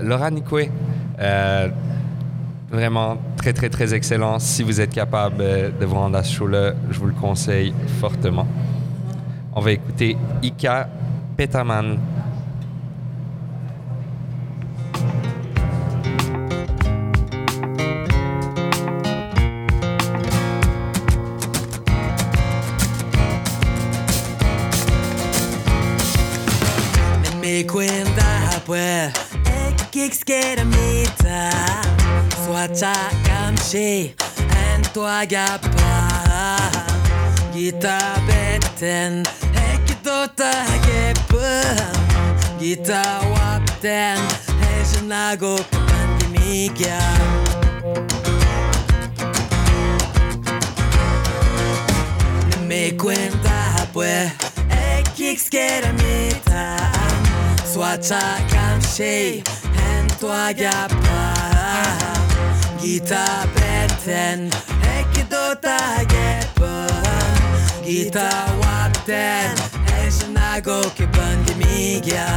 [0.01, 0.69] Laura Nicoué.
[2.69, 4.39] Vraiment très, très, très excellent.
[4.39, 8.45] Si vous êtes capable de vous rendre à ce show-là, je vous le conseille fortement.
[9.55, 10.89] On va écouter Ika
[11.37, 11.97] Petaman.
[30.07, 31.49] niks keer meten.
[32.47, 32.79] Wat
[33.23, 34.13] kan je
[34.73, 36.55] en toa gapa?
[37.53, 41.73] Gita beten, ik tota gepa.
[42.59, 44.17] Gita wapten,
[44.51, 46.99] hij is nago pandemia.
[52.67, 54.31] Me cuenta pues,
[54.97, 56.27] ik kiks keer meten
[60.17, 62.13] tahtoa jappaa.
[62.81, 64.49] Gita penten,
[64.97, 65.77] ekki ta tota
[66.13, 67.03] jeppaa.
[67.85, 69.57] Gita wapten,
[69.97, 72.27] ensin agoki bandi migia.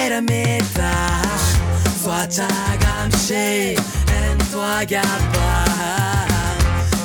[0.00, 1.44] pyramidbaas.
[2.02, 2.48] Zwarte
[2.82, 3.76] gam she
[4.20, 5.50] en toi gaba.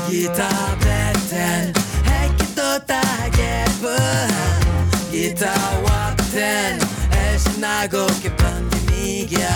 [0.10, 0.50] Gita
[0.84, 1.74] beten
[2.08, 4.00] hekito tageba.
[5.12, 6.80] Gita wapten
[7.28, 9.56] es nago ke pandemigia.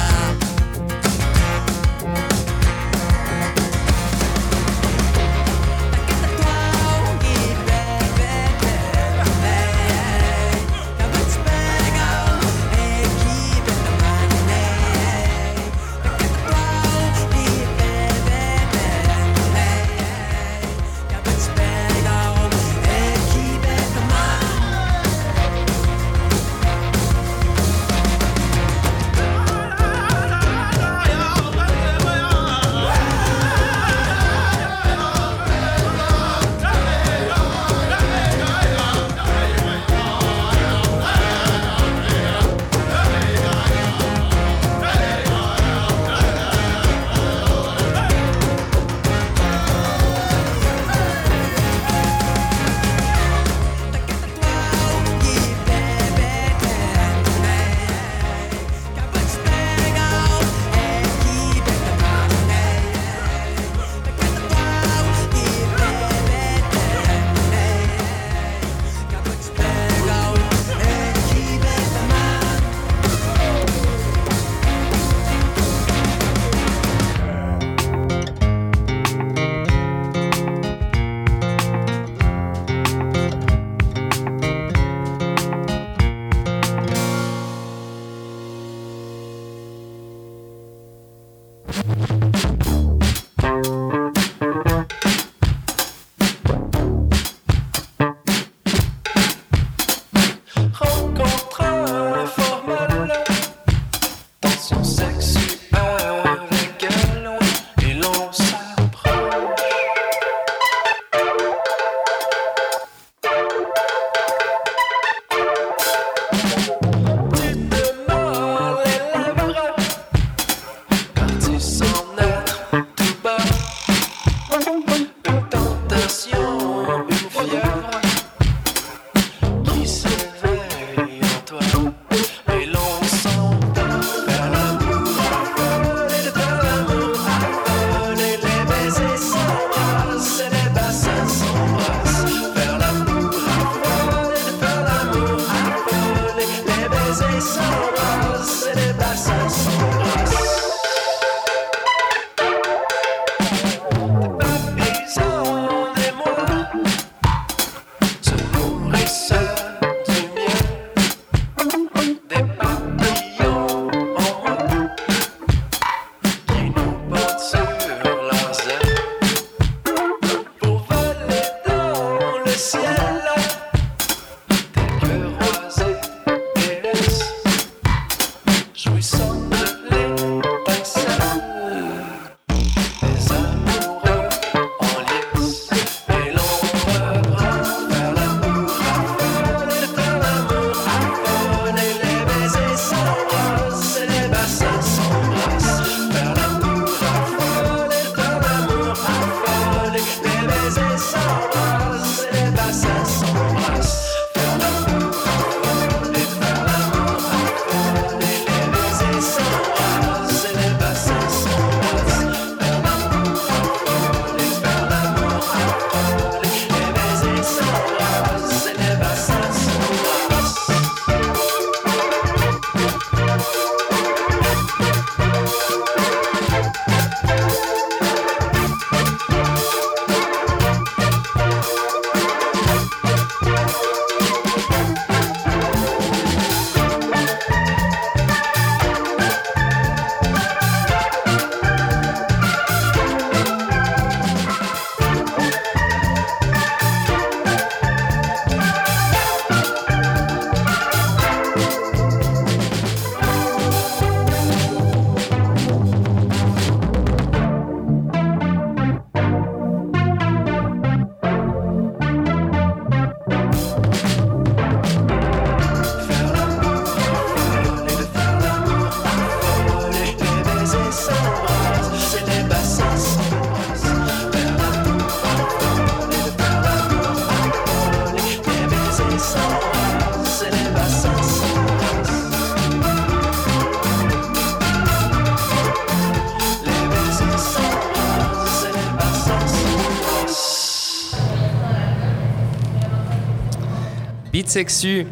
[294.49, 295.05] Sexu,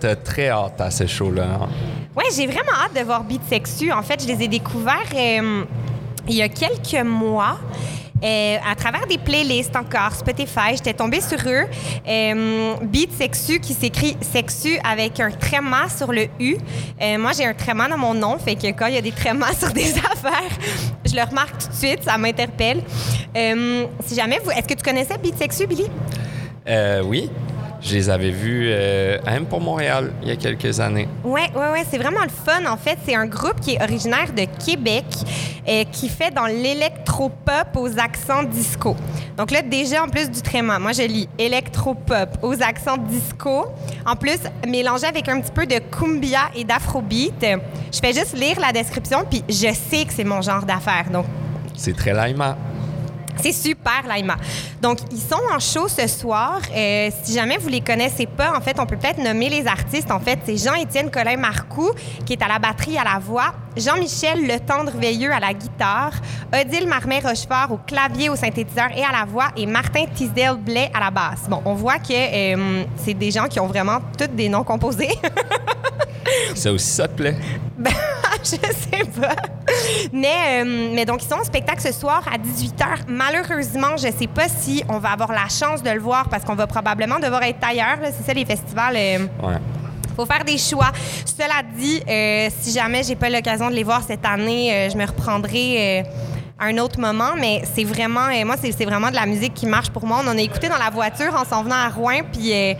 [0.00, 1.60] t'as- très hâte à ce show-là.
[1.62, 1.68] hein?
[2.16, 3.92] Ouais, j'ai vraiment hâte de voir Beat Sexu.
[3.92, 5.64] En fait, je les ai découverts euh,
[6.28, 7.58] il y a quelques mois.
[8.24, 11.66] euh, à travers des playlists encore, Spotify, j'étais tombée sur eux.
[12.08, 16.56] Euh, Beat Sexu qui s'écrit Sexu avec un tréma sur le U.
[17.00, 19.12] Euh, moi, j'ai un tréma dans mon nom, fait que quand il y a des
[19.12, 20.50] trémas sur des affaires,
[21.06, 22.82] je le remarque tout de suite, ça m'interpelle.
[23.36, 24.50] Euh, si jamais vous.
[24.50, 25.86] Est-ce que tu connaissais Beat Sexu, Billy?
[26.68, 27.30] Euh, oui,
[27.80, 31.08] je les avais vus euh, même pour Montréal il y a quelques années.
[31.24, 32.64] Ouais, ouais, ouais, c'est vraiment le fun.
[32.66, 35.04] En fait, c'est un groupe qui est originaire de Québec,
[35.68, 38.96] euh, qui fait dans l'électropop aux accents disco.
[39.36, 43.66] Donc là, déjà, en plus du tréma, moi, je lis électropop aux accents disco.
[44.04, 47.34] En plus, mélangé avec un petit peu de cumbia et d'afrobeat.
[47.92, 51.10] Je fais juste lire la description, puis je sais que c'est mon genre d'affaires.
[51.12, 51.26] Donc,
[51.76, 52.56] C'est très laïma.
[53.42, 54.36] C'est super, Laima.
[54.80, 56.60] Donc, ils sont en show ce soir.
[56.74, 60.10] Euh, si jamais vous les connaissez pas, en fait, on peut peut-être nommer les artistes.
[60.10, 61.92] En fait, c'est Jean-Étienne Colin-Marcoux,
[62.24, 63.54] qui est à la batterie et à la voix.
[63.76, 66.12] Jean-Michel Le Tendre Veilleux à la guitare.
[66.52, 69.48] Odile Marmet-Rochefort au clavier, au synthétiseur et à la voix.
[69.56, 71.48] Et Martin Tisdale-Blais à la basse.
[71.48, 75.10] Bon, on voit que euh, c'est des gens qui ont vraiment tous des noms composés.
[76.54, 77.36] Ça aussi, ça te plaît?
[77.78, 77.90] Ben,
[78.42, 79.34] je sais pas.
[80.12, 83.04] Mais, euh, mais donc, ils sont en spectacle ce soir à 18h.
[83.08, 86.54] Malheureusement, je sais pas si on va avoir la chance de le voir parce qu'on
[86.54, 87.98] va probablement devoir être ailleurs.
[88.16, 88.94] C'est ça, les festivals.
[88.96, 89.54] euh, Ouais.
[90.16, 90.90] faut faire des choix.
[91.24, 94.96] Cela dit, euh, si jamais j'ai pas l'occasion de les voir cette année, euh, je
[94.96, 96.02] me reprendrai euh,
[96.58, 97.34] à un autre moment.
[97.38, 100.20] Mais c'est vraiment, euh, moi, c'est c'est vraiment de la musique qui marche pour moi.
[100.24, 102.74] On en a écouté dans la voiture en s'en venant à Rouen, puis euh,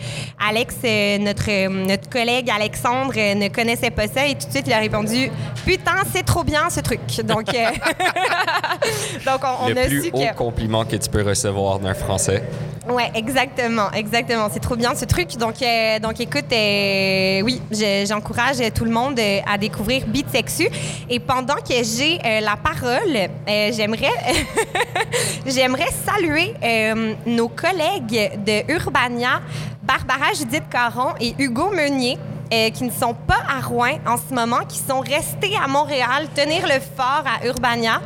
[0.49, 4.67] Alex, euh, notre euh, notre collègue Alexandre, ne connaissait pas ça et tout de suite
[4.67, 5.31] il a répondu
[5.64, 7.47] "Putain, c'est trop bien ce truc." Donc,
[9.27, 11.95] donc on, on Le a plus su haut que compliment que tu peux recevoir d'un
[11.95, 12.43] Français.
[12.88, 14.49] Ouais, exactement, exactement.
[14.51, 15.37] C'est trop bien ce truc.
[15.37, 20.69] Donc, euh, donc écoute, euh, oui, je- j'encourage tout le monde à découvrir Beat Sexu.
[21.11, 23.29] Et pendant que j'ai euh, la parole,
[25.47, 29.41] j'aimerais, saluer euh, nos collègues de Urbania,
[29.83, 32.19] Barbara Judith Caron et Hugo Meunier.
[32.53, 36.29] euh, qui ne sont pas à Rouen en ce moment, qui sont restés à Montréal,
[36.35, 38.01] tenir le fort à Urbania.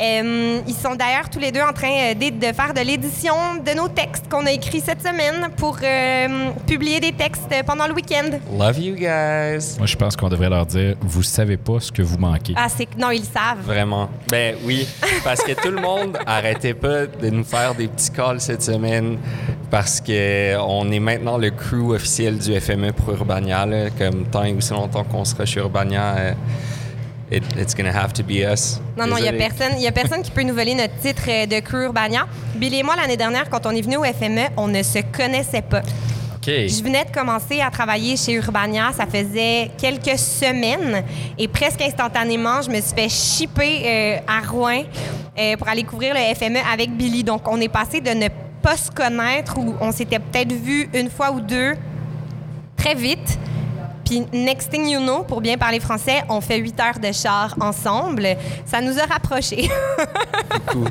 [0.00, 3.74] Euh, ils sont d'ailleurs tous les deux en train euh, de, faire de l'édition de
[3.74, 8.30] nos textes qu'on a écrits cette semaine pour euh, publier des textes pendant le week-end.
[8.58, 9.76] Love you guys.
[9.78, 12.52] Moi, je pense qu'on devrait leur dire vous savez pas ce que vous manquez.
[12.56, 13.64] Ah, c'est non, ils le savent.
[13.64, 14.10] Vraiment.
[14.30, 14.86] Ben oui,
[15.24, 19.16] parce que tout le monde arrêtait pas de nous faire des petits calls cette semaine
[19.70, 23.66] parce que on est maintenant le crew officiel du FME pour Urbania.
[23.66, 23.90] là.
[23.96, 26.32] Comme tant et aussi longtemps qu'on sera chez Urbania, euh,
[27.30, 28.80] it- it's gonna have to be us.
[28.96, 31.22] Non, non, il n'y a personne, y a personne qui peut nous voler notre titre
[31.28, 32.26] euh, de crew Urbania.
[32.54, 35.62] Billy et moi, l'année dernière, quand on est venu au FME, on ne se connaissait
[35.62, 35.82] pas.
[36.68, 41.02] Je venais de commencer à travailler chez Urbania, ça faisait quelques semaines
[41.36, 44.82] et presque instantanément, je me suis fait shipper euh, à Rouen
[45.36, 47.24] euh, pour aller couvrir le FME avec Billy.
[47.24, 48.28] Donc, on est passé de ne
[48.62, 51.74] pas se connaître ou on s'était peut-être vu une fois ou deux
[52.76, 53.38] très vite.
[54.06, 57.54] Puis, next thing you know, pour bien parler français, on fait huit heures de char
[57.60, 58.26] ensemble.
[58.64, 59.68] Ça nous a rapprochés.
[60.68, 60.88] Cool.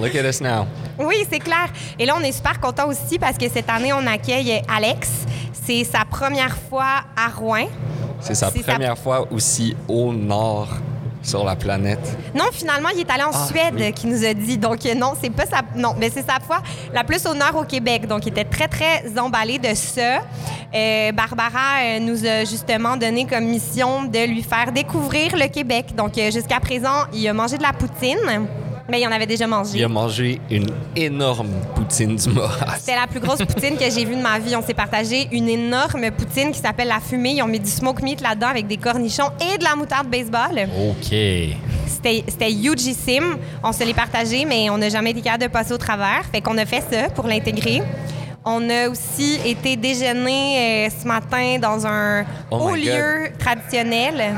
[0.00, 0.66] Look at us now.
[0.98, 1.68] Oui, c'est clair.
[1.98, 5.10] Et là, on est super content aussi parce que cette année, on accueille Alex.
[5.64, 7.66] C'est sa première fois à Rouen.
[8.20, 10.68] C'est sa C'est sa- première fois aussi au nord
[11.22, 12.18] sur la planète.
[12.34, 13.92] Non, finalement, il est allé en Ah, Suède, oui.
[13.92, 14.58] qui nous a dit.
[14.58, 15.62] Donc, euh, non, c'est pas sa.
[15.76, 18.06] Non, mais c'est sa fois la plus au nord au Québec.
[18.06, 20.20] Donc, il était très, très emballé de ça.
[20.74, 25.94] Euh, Barbara euh, nous a justement donné comme mission de lui faire découvrir le Québec.
[25.94, 28.18] Donc, euh, jusqu'à présent, il a mangé de la poutine,
[28.88, 29.78] mais il en avait déjà mangé.
[29.78, 30.66] Il a mangé une
[30.96, 32.76] énorme poutine du Moras.
[32.78, 34.54] C'était la plus grosse poutine que j'ai vue de ma vie.
[34.56, 37.34] On s'est partagé une énorme poutine qui s'appelle la fumée.
[37.36, 40.68] Ils ont mis du smoke meat là-dedans avec des cornichons et de la moutarde baseball.
[40.90, 41.14] OK.
[41.88, 43.36] C'était hugissime.
[43.62, 46.24] On se l'est partagé, mais on n'a jamais été capable de passer au travers.
[46.32, 47.82] Fait qu'on a fait ça pour l'intégrer.
[48.44, 54.34] On a aussi été déjeuner euh, ce matin dans un Oh haut lieu traditionnel.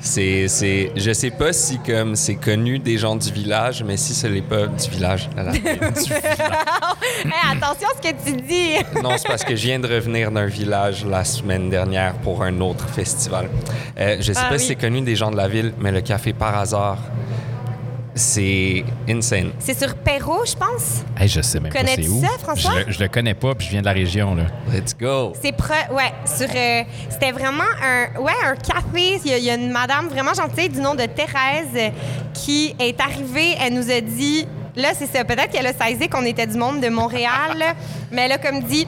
[0.00, 4.14] C'est, c'est, je sais pas si comme c'est connu des gens du village, mais si
[4.14, 6.10] ce n'est pas du village, là, là, du village.
[7.24, 8.76] Hey, attention à ce que tu dis.
[9.02, 12.60] non, c'est parce que je viens de revenir d'un village la semaine dernière pour un
[12.60, 13.48] autre festival.
[13.98, 14.60] Euh, je sais Ah pas oui.
[14.60, 16.98] si c'est connu des gens de la ville, mais le café par hasard,
[18.18, 19.52] c'est insane.
[19.58, 21.02] C'est sur Perrault, je pense?
[21.18, 22.20] Hey, je sais même pas Connais-tu c'est où.
[22.20, 22.72] ça, François?
[22.80, 24.34] Je le, je le connais pas, puis je viens de la région.
[24.34, 24.44] Là.
[24.72, 25.32] Let's go.
[25.40, 25.72] C'est pre...
[25.92, 29.54] ouais, sur euh, c'était vraiment un ouais, un café, il y, a- il y a
[29.54, 31.88] une madame vraiment gentille du nom de Thérèse euh,
[32.34, 34.46] qui est arrivée, elle nous a dit
[34.76, 35.24] Là, c'est ça.
[35.24, 37.74] Peut-être qu'elle a saisi qu'on était du monde de Montréal,
[38.12, 38.86] mais elle a comme dit.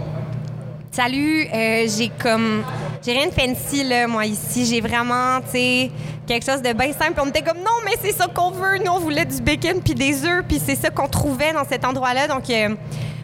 [0.93, 2.63] Salut, euh, j'ai comme.
[3.05, 4.67] J'ai rien de fancy, là, moi, ici.
[4.67, 5.91] J'ai vraiment, tu sais,
[6.27, 7.21] quelque chose de bien simple.
[7.23, 8.79] On était comme, non, mais c'est ça qu'on veut.
[8.85, 11.85] Nous, on voulait du bacon puis des œufs, puis c'est ça qu'on trouvait dans cet
[11.85, 12.29] endroit-là.
[12.29, 12.75] Donc, euh,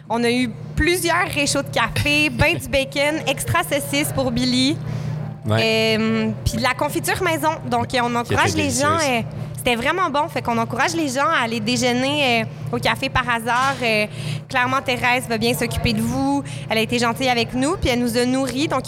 [0.09, 4.77] on a eu plusieurs réchauds de café, ben du bacon, extra saucisse pour Billy.
[5.45, 5.97] Ouais.
[5.99, 7.51] Euh, puis de la confiture maison.
[7.69, 8.97] Donc, on encourage les gens.
[8.97, 9.21] euh,
[9.55, 10.27] c'était vraiment bon.
[10.27, 13.75] Fait qu'on encourage les gens à aller déjeuner euh, au café par hasard.
[14.49, 16.43] Clairement, Thérèse va bien s'occuper de vous.
[16.69, 18.67] Elle a été gentille avec nous, puis elle nous a nourris.
[18.67, 18.85] Donc,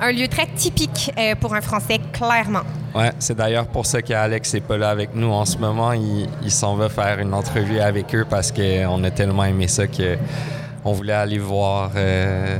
[0.00, 2.62] un lieu très typique euh, pour un Français, clairement.
[2.94, 5.92] Ouais, c'est d'ailleurs pour ça qu'Alex n'est pas là avec nous en ce moment.
[5.92, 10.92] Il, s'en va faire une entrevue avec eux parce qu'on a tellement aimé ça qu'on
[10.92, 12.58] voulait aller voir euh,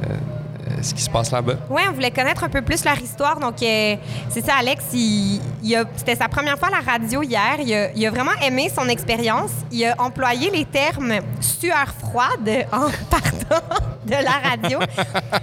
[0.83, 1.55] ce qui se passe là-bas.
[1.71, 3.39] Oui, on voulait connaître un peu plus leur histoire.
[3.41, 3.97] Donc, euh,
[4.31, 7.57] c'est ça, Alex, il, il a- c'était sa première fois à la radio hier.
[7.65, 9.51] Il a, il a vraiment aimé son expérience.
[9.71, 13.65] Il a employé les termes sueur froide en partant
[14.07, 14.79] de la radio.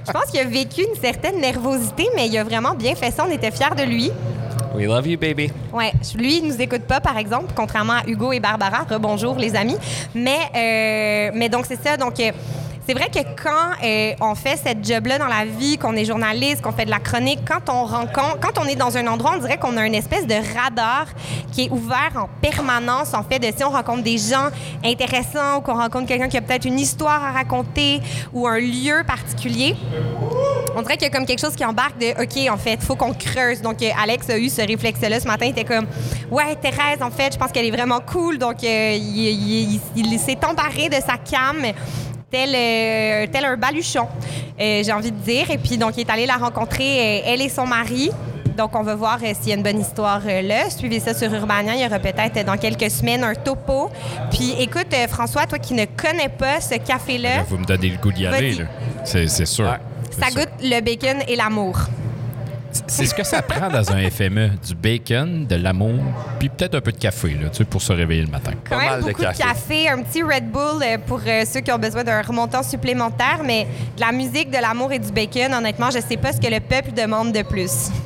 [0.07, 3.26] Je pense qu'il a vécu une certaine nervosité, mais il a vraiment bien fait ça.
[3.28, 4.11] On était fiers de lui.
[4.76, 5.51] We love you, baby.
[5.71, 8.80] Ouais, lui, il nous écoute pas, par exemple, contrairement à Hugo et Barbara.
[8.89, 9.78] Rebonjour, les amis.
[10.13, 11.95] Mais, euh, mais donc, c'est ça.
[11.95, 12.32] Donc, euh,
[12.88, 16.61] c'est vrai que quand euh, on fait cette job-là dans la vie, qu'on est journaliste,
[16.61, 19.39] qu'on fait de la chronique, quand on rencontre, quand on est dans un endroit, on
[19.39, 21.07] dirait qu'on a une espèce de radar
[21.51, 23.13] qui est ouvert en permanence.
[23.13, 24.49] En fait, de si on rencontre des gens
[24.83, 28.01] intéressants ou qu'on rencontre quelqu'un qui a peut-être une histoire à raconter
[28.33, 29.75] ou un lieu particulier,
[30.75, 32.95] on dirait qu'il y a comme quelque chose qui embarque de OK, en fait, faut
[32.95, 33.61] qu'on creuse.
[33.61, 35.45] Donc, euh, Alex a eu ce réflexe-là ce matin.
[35.45, 35.88] Il était comme
[36.29, 38.38] Ouais, Thérèse, en fait, je pense qu'elle est vraiment cool.
[38.38, 41.65] Donc, euh, il, s'est embarré de sa cam.
[42.36, 44.09] Tel, euh, tel un baluchon,
[44.59, 45.49] euh, j'ai envie de dire.
[45.51, 48.11] Et puis, donc, il est allé la rencontrer, euh, elle et son mari.
[48.57, 50.69] Donc, on va voir euh, s'il y a une bonne histoire euh, là.
[50.69, 51.75] Suivez ça sur Urbania.
[51.75, 53.89] Il y aura peut-être euh, dans quelques semaines un topo.
[54.31, 58.11] Puis, écoute, François, toi qui ne connais pas ce café-là, Vous me donnez le goût
[58.11, 58.65] d'y aller, là.
[59.05, 59.63] C'est c'est sûr.
[59.63, 59.77] Ouais.
[60.11, 60.41] C'est ça sûr.
[60.41, 61.79] goûte le bacon et l'amour.
[62.88, 64.49] C'est ce que ça prend dans un FME.
[64.65, 65.99] Du bacon, de l'amour,
[66.39, 68.51] puis peut-être un peu de café, là, tu sais, pour se réveiller le matin.
[68.69, 69.43] Quand Pas même mal de beaucoup de café.
[69.43, 73.41] café, un petit Red Bull euh, pour euh, ceux qui ont besoin d'un remontant supplémentaire,
[73.43, 76.47] mais de la musique, de l'amour et du bacon, honnêtement, je sais pas ce que
[76.51, 77.89] le peuple demande de plus.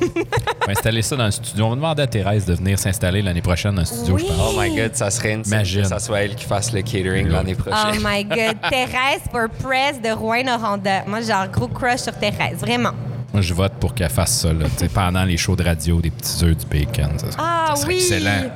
[0.62, 1.64] On va installer ça dans le studio.
[1.66, 4.24] On va demander à Thérèse de venir s'installer l'année prochaine dans le studio, Oui.
[4.28, 4.54] je pense.
[4.56, 5.82] Oh my God, ça serait une Imagine.
[5.82, 7.32] que ça soit elle qui fasse le catering Oui.
[7.32, 8.00] l'année Oh prochaine.
[8.04, 8.56] my God.
[8.70, 11.04] Thérèse for Press de Rouen-Noranda.
[11.06, 12.92] Moi, j'ai un gros crush sur Thérèse, vraiment.
[13.32, 16.00] Moi, je vote pour qu'elle fasse ça, là, tu sais, pendant les shows de radio,
[16.00, 17.18] des petits œufs, du bacon.
[17.18, 17.98] Ça, Ah ça serait oui!
[18.00, 18.50] excellent.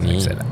[0.00, 0.14] Oui.
[0.14, 0.44] Excellent.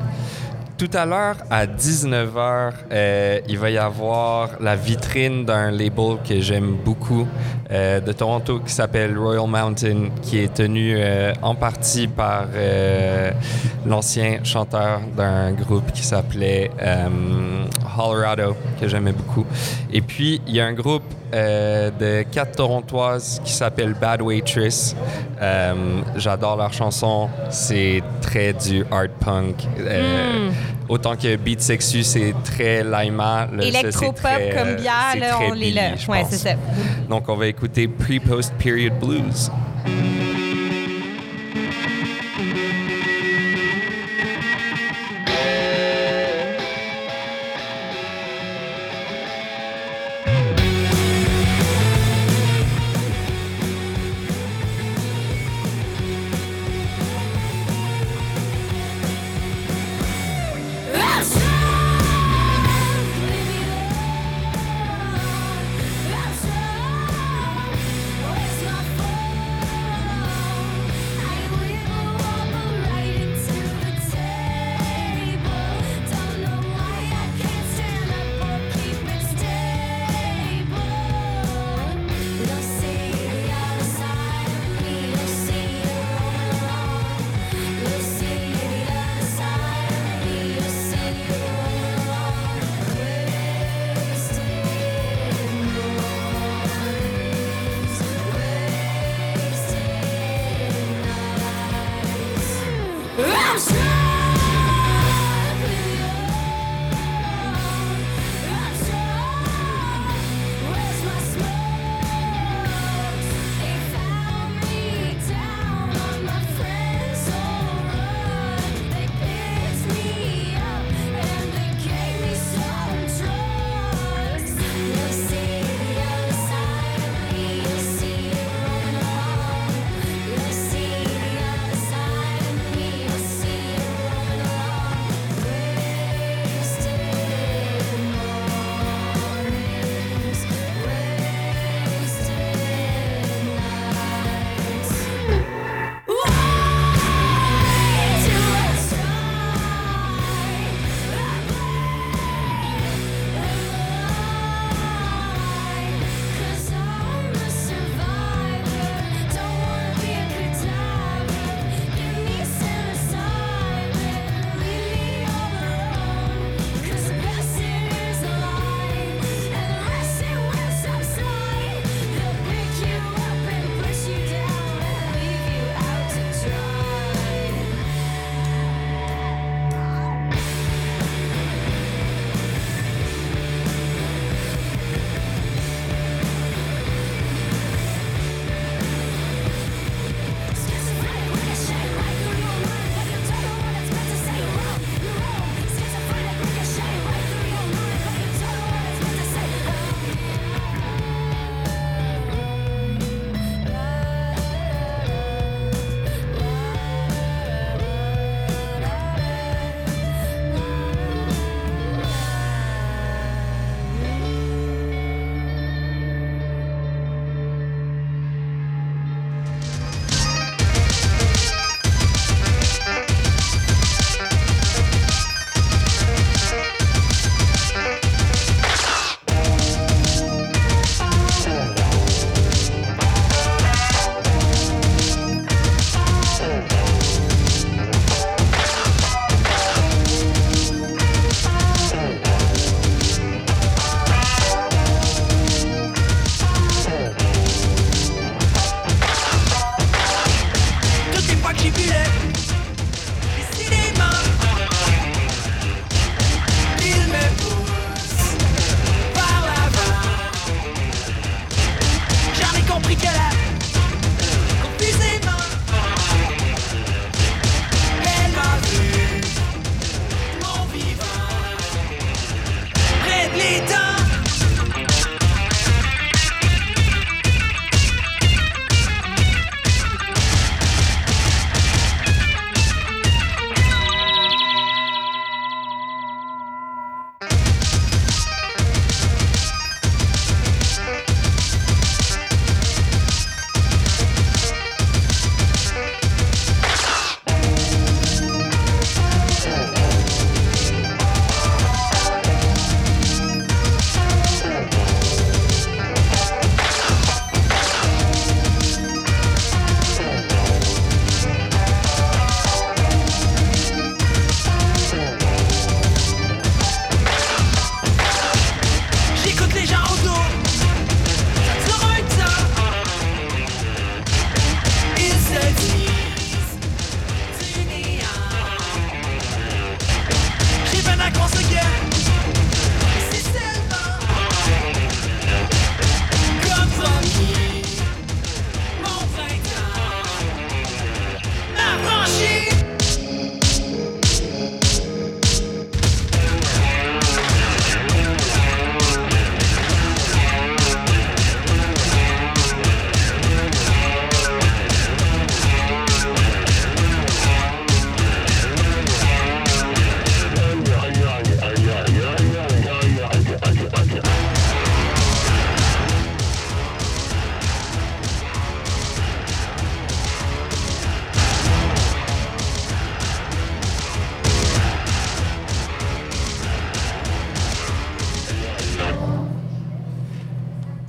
[0.76, 6.40] Tout à l'heure, à 19h, euh, il va y avoir la vitrine d'un label que
[6.40, 7.26] j'aime beaucoup
[7.72, 13.32] euh, de Toronto qui s'appelle Royal Mountain, qui est tenu euh, en partie par euh,
[13.86, 17.64] l'ancien chanteur d'un groupe qui s'appelait euh,
[17.96, 19.44] Colorado, que j'aimais beaucoup.
[19.92, 21.02] Et puis, il y a un groupe
[21.34, 24.94] euh, de quatre Torontoises qui s'appelle Bad Waitress.
[25.40, 27.28] Euh, J'adore leur chanson.
[27.50, 29.66] C'est très du art punk.
[29.78, 30.50] Euh,
[30.88, 32.82] Autant que Beat Sexu, c'est très
[33.60, 36.50] Électropop très, comme bière, là, on les je Ouais, c'est ça.
[37.10, 39.50] Donc, on va écouter Pre-Post Period Blues.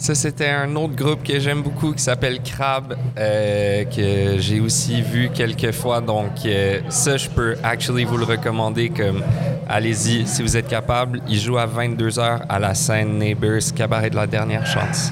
[0.09, 5.03] Ça, c'était un autre groupe que j'aime beaucoup qui s'appelle Crab, euh, que j'ai aussi
[5.03, 6.01] vu quelques fois.
[6.01, 9.23] Donc, euh, ça, je peux actually vous le recommander comme
[9.67, 11.21] allez-y si vous êtes capable.
[11.27, 15.11] Il joue à 22h à la scène Neighbors, cabaret de la dernière chance.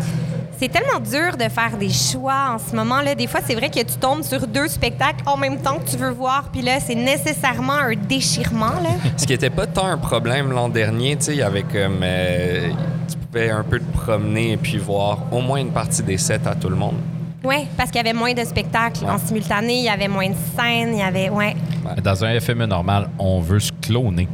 [0.60, 3.14] C'est tellement dur de faire des choix en ce moment-là.
[3.14, 5.98] Des fois, c'est vrai que tu tombes sur deux spectacles en même temps que tu
[5.98, 8.74] veux voir, puis là, c'est nécessairement un déchirement.
[8.82, 8.90] Là.
[9.16, 12.00] Ce qui n'était pas tant un problème l'an dernier, tu sais, il y avait comme.
[12.02, 12.70] euh,
[13.08, 16.48] tu pouvais un peu te promener et puis voir au moins une partie des sets
[16.48, 16.96] à tout le monde.
[17.44, 20.36] Oui, parce qu'il y avait moins de spectacles en simultané, il y avait moins de
[20.56, 21.30] scènes, il y avait.
[21.30, 21.56] Ouais.
[22.04, 24.28] Dans un FME normal, on veut se cloner.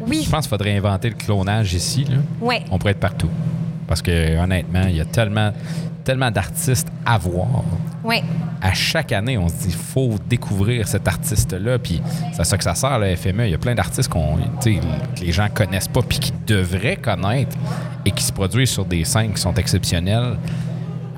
[0.00, 2.04] Oui, Je pense qu'il faudrait inventer le clonage ici.
[2.04, 2.16] Là.
[2.40, 2.62] ouais.
[2.70, 3.30] On pourrait être partout.
[3.86, 5.52] Parce que honnêtement, il y a tellement,
[6.04, 7.46] tellement d'artistes à voir.
[8.06, 8.22] Ouais.
[8.62, 11.78] À chaque année, on se dit faut découvrir cet artiste-là.
[11.80, 12.00] Puis
[12.32, 13.46] c'est à ça que ça sert, le FME.
[13.46, 17.56] Il y a plein d'artistes qu'on, que les gens connaissent pas puis qui devraient connaître
[18.04, 20.38] et qui se produisent sur des scènes qui sont exceptionnelles.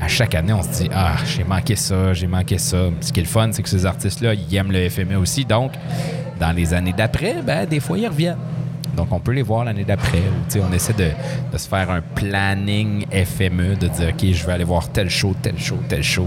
[0.00, 2.86] À chaque année, on se dit Ah, j'ai manqué ça, j'ai manqué ça.
[3.02, 5.44] Ce qui est le fun, c'est que ces artistes-là, ils aiment le FME aussi.
[5.44, 5.72] Donc,
[6.40, 8.38] dans les années d'après, ben, des fois, ils reviennent.
[8.96, 10.22] Donc, on peut les voir l'année d'après.
[10.60, 11.10] On essaie de,
[11.52, 15.36] de se faire un planning FME, de dire, OK, je vais aller voir tel show,
[15.40, 16.26] tel show, tel show.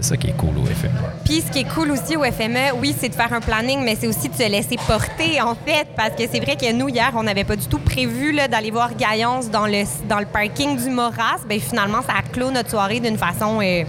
[0.00, 0.90] C'est ça qui est cool au FME.
[1.24, 3.96] Puis ce qui est cool aussi au FME, oui, c'est de faire un planning, mais
[3.98, 7.10] c'est aussi de se laisser porter, en fait, parce que c'est vrai que nous, hier,
[7.16, 10.76] on n'avait pas du tout prévu là, d'aller voir Gaillonce dans le, dans le parking
[10.80, 11.38] du Moras.
[11.48, 13.82] Bien, finalement, ça a clos notre soirée d'une façon euh,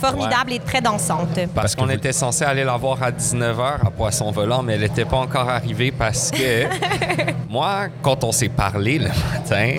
[0.00, 1.38] formidable et très dansante.
[1.54, 4.80] Parce, qu'on vous- était censé aller la voir à 19h à Poisson Volant, mais elle
[4.80, 6.64] n'était pas encore arrivée parce que
[7.50, 9.72] moi, quand on s'est parlé le matin,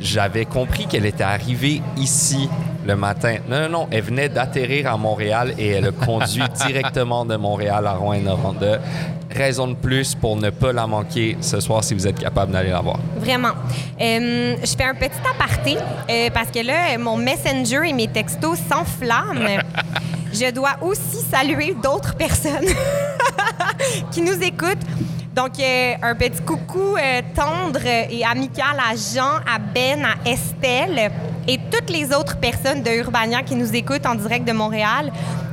[0.00, 2.48] j'avais compris qu'elle était arrivée ici
[2.86, 3.36] le matin.
[3.48, 7.86] Non, non, non, elle venait d'atterrir à Montréal et elle a conduit directement de Montréal
[7.86, 8.80] à Rouen-Noranda.
[9.30, 12.70] Raison de plus pour ne pas la manquer ce soir si vous êtes capable d'aller
[12.70, 12.98] la voir.
[13.16, 13.52] Vraiment.
[14.00, 15.76] Euh, je fais un petit aparté
[16.08, 19.60] euh, parce que là, mon Messenger et mes textos s'enflamment.
[20.32, 22.68] je dois aussi saluer d'autres personnes
[24.12, 24.86] qui nous écoutent.
[25.34, 31.10] Donc, euh, un petit coucou euh, tendre et amical à Jean, à Ben, à Estelle
[31.48, 35.12] et toutes les autres personnes de Urbania qui nous écoutent en direct de Montréal.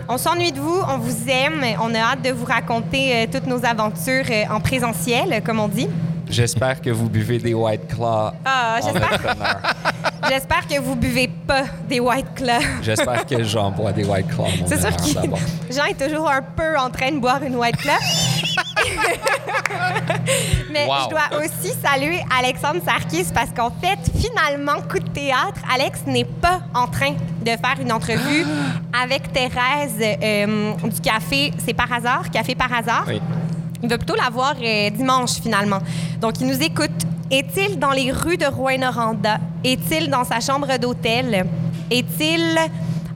[0.10, 3.48] On s'ennuie de vous, on vous aime, on a hâte de vous raconter euh, toutes
[3.48, 5.88] nos aventures euh, en présentiel, comme on dit.
[6.30, 8.80] J'espère que vous buvez des White Claw Ah,
[10.30, 12.60] j'espère- que vous buvez pas des White Claw.
[12.82, 14.46] J'espère que j'en bois des White Claw.
[14.66, 15.74] C'est sûr que.
[15.74, 17.92] Jean est toujours un peu en train de boire une White Claw.
[20.72, 20.96] Mais Wow.
[21.06, 26.26] je dois aussi saluer Alexandre Sarkis parce qu'en fait, finalement, coup de théâtre, Alex n'est
[26.26, 27.12] pas en train
[27.42, 28.46] de faire une entrevue
[29.04, 33.06] avec Thérèse euh, du café C'est par hasard, Café par hasard?
[33.08, 33.22] Oui.
[33.84, 35.80] Il va plutôt la voir euh, dimanche, finalement.
[36.20, 36.92] Donc, il nous écoute.
[37.32, 39.38] Est-il dans les rues de Rouen-Noranda?
[39.64, 41.46] Est-il dans sa chambre d'hôtel?
[41.90, 42.58] Est-il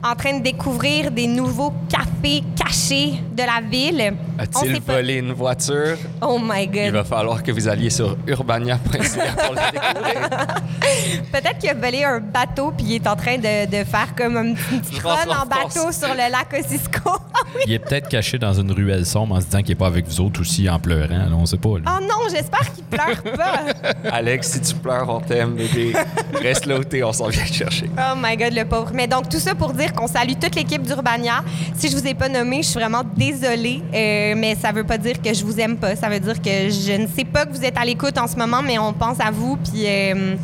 [0.04, 4.14] en train de découvrir des nouveaux cafés cachés de la ville?
[4.38, 4.94] A-t-il pas.
[4.96, 5.96] volé une voiture?
[6.20, 6.92] Oh my Il God.
[6.92, 10.28] va falloir que vous alliez sur urbania.ca pour le découvrir.
[11.32, 14.36] Peut-être qu'il a volé un bateau puis il est en train de, de faire comme
[14.36, 17.10] un petit- une petite run en bateau sur le lac Ossisco.
[17.54, 17.62] Oui.
[17.66, 20.06] Il est peut-être caché dans une ruelle sombre en se disant qu'il n'est pas avec
[20.06, 21.28] vous autres aussi en pleurant.
[21.32, 21.68] on sait pas.
[21.68, 24.10] Oh non, j'espère qu'il pleure pas.
[24.10, 25.92] Alex, si tu pleures, on t'aime, bébé.
[26.34, 27.90] Reste là où t'es, on s'en vient te chercher.
[27.98, 28.90] Oh my God, le pauvre.
[28.94, 31.42] Mais donc, tout ça pour dire qu'on salue toute l'équipe d'Urbania.
[31.74, 34.98] Si je vous ai pas nommé, je suis vraiment désolée, euh, mais ça veut pas
[34.98, 35.96] dire que je vous aime pas.
[35.96, 38.36] Ça veut dire que je ne sais pas que vous êtes à l'écoute en ce
[38.36, 40.36] moment, mais on pense à vous, puis euh,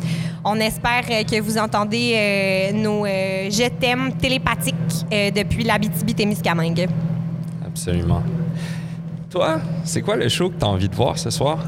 [0.45, 4.75] on espère euh, que vous entendez euh, nos euh, je t'aime télépathiques
[5.11, 6.87] euh, depuis l'Abitibi-Témiscamingue.
[7.65, 8.21] Absolument.
[9.29, 11.59] Toi, c'est quoi le show que t'as envie de voir ce soir?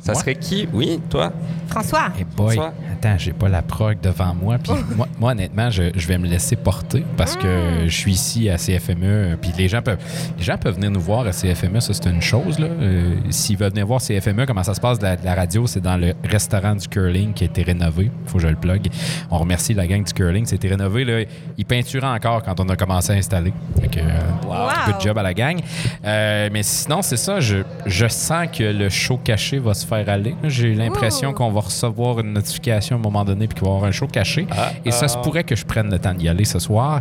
[0.00, 0.20] Ça Moi?
[0.20, 0.68] serait qui?
[0.72, 1.32] Oui, toi?
[1.68, 2.74] François, Eh boy, François?
[2.96, 4.56] Attends, j'ai pas la prog devant moi.
[4.62, 8.48] Puis moi, moi, honnêtement, je, je vais me laisser porter parce que je suis ici
[8.50, 9.36] à CFME.
[9.40, 9.98] Puis les gens peuvent,
[10.38, 12.58] les gens peuvent venir nous voir à CFME, ça c'est une chose.
[12.58, 12.66] là.
[12.66, 15.66] Euh, S'ils veulent venir voir CFME, comment ça se passe de la, de la radio,
[15.66, 18.10] c'est dans le restaurant du curling qui a été rénové.
[18.26, 18.88] faut que je le plug.
[19.30, 21.04] On remercie la gang du curling, c'était rénové.
[21.04, 21.24] Là.
[21.58, 23.52] Ils peinturaient encore quand on a commencé à installer.
[23.80, 24.68] Fait que, euh, Wow.
[24.86, 25.60] good job à la gang.
[26.04, 30.08] Euh, mais sinon, c'est ça, je, je sens que le show caché va se faire
[30.08, 30.34] aller.
[30.44, 33.76] J'ai l'impression qu'on va recevoir une notification à un moment donné puis qu'il va y
[33.76, 34.46] avoir un show caché.
[34.50, 35.22] Ah, Et ça se ah.
[35.22, 37.00] pourrait que je prenne le temps d'y aller ce soir.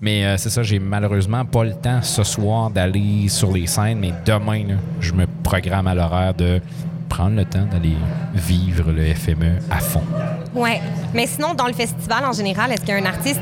[0.00, 3.98] Mais euh, c'est ça, j'ai malheureusement pas le temps ce soir d'aller sur les scènes.
[3.98, 6.60] Mais demain, là, je me programme à l'horaire de
[7.08, 7.96] prendre le temps d'aller
[8.34, 10.02] vivre le FME à fond.
[10.54, 10.80] ouais.
[11.14, 13.40] Mais sinon, dans le festival en général, est-ce qu'il y a un artiste,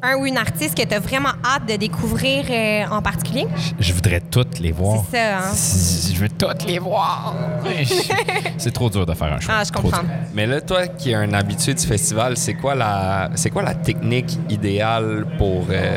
[0.00, 3.46] un ou une artiste que tu as vraiment hâte de découvrir euh, en particulier?
[3.80, 5.02] Je voudrais toutes les voir.
[5.10, 5.50] C'est ça, hein?
[5.52, 7.34] Si- Je veux toutes les voir.
[8.58, 9.50] c'est trop dur de faire un show.
[9.52, 10.02] Ah, je comprends.
[10.34, 13.74] Mais là, toi qui es un habitué du festival, c'est quoi la, c'est quoi la
[13.74, 15.96] technique idéale pour, euh,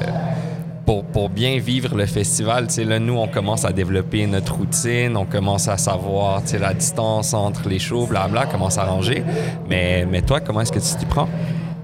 [0.86, 2.68] pour, pour bien vivre le festival?
[2.68, 6.50] Tu sais, là, nous, on commence à développer notre routine, on commence à savoir tu
[6.50, 9.24] sais, la distance entre les shows, blabla, comment s'arranger.
[9.70, 11.30] Mais, mais toi, comment est-ce que tu t'y prends?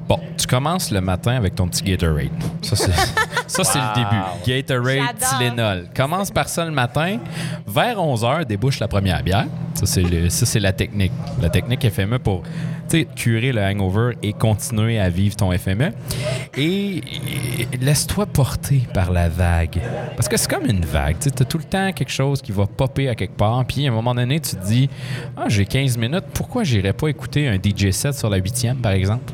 [0.08, 2.30] Bon, tu commences le matin avec ton petit Gatorade.
[2.62, 2.92] Ça, c'est,
[3.48, 4.22] ça, c'est le début.
[4.64, 5.38] Gatorade, J'adore.
[5.40, 5.88] Tylenol.
[5.96, 7.18] Commence par ça le matin.
[7.68, 9.48] Vers 11h, débouche la première bière.
[9.74, 11.12] Ça, c'est, le- ça, c'est la technique.
[11.42, 12.44] La technique FME pour
[12.90, 15.92] tu sais, curer le hangover et continuer à vivre ton FME.
[16.56, 19.82] Et, et laisse-toi porter par la vague.
[20.16, 21.18] Parce que c'est comme une vague.
[21.20, 23.66] Tu as tout le temps quelque chose qui va popper à quelque part.
[23.66, 24.90] Puis à un moment donné, tu te dis
[25.36, 26.24] Ah, j'ai 15 minutes.
[26.34, 29.34] Pourquoi j'irais pas écouter un DJ set sur la 8e, par exemple?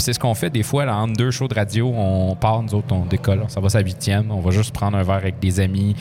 [0.00, 2.74] C'est ce qu'on fait des fois, là, entre deux shows de radio, on part, nous
[2.74, 5.60] autres, on décolle, ça va sa huitième, on va juste prendre un verre avec des
[5.60, 5.94] amis.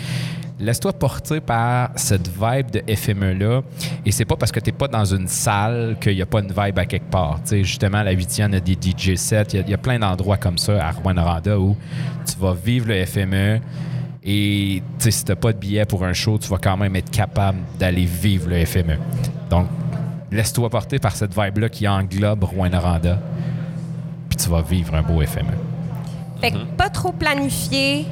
[0.62, 3.62] Laisse-toi porter par cette vibe de FME-là.
[4.06, 6.50] Et c'est pas parce que t'es pas dans une salle qu'il n'y a pas une
[6.52, 7.40] vibe à quelque part.
[7.48, 9.44] Tu justement, à la huitième, il y a des DJ sets.
[9.54, 11.78] Il y a- plein d'endroits comme ça à Rouen-Noranda où
[12.26, 13.60] tu vas vivre le FME.
[14.24, 17.10] Et tu si t'as pas de billet pour un show, tu vas quand même être
[17.10, 18.98] capable d'aller vivre le FME.
[19.50, 19.68] Donc,
[20.30, 23.18] laisse-toi porter par cette vibe-là qui englobe Rouen-Noranda
[24.42, 25.54] tu vas vivre un beau FME.
[26.42, 28.06] Fait que pas trop planifié.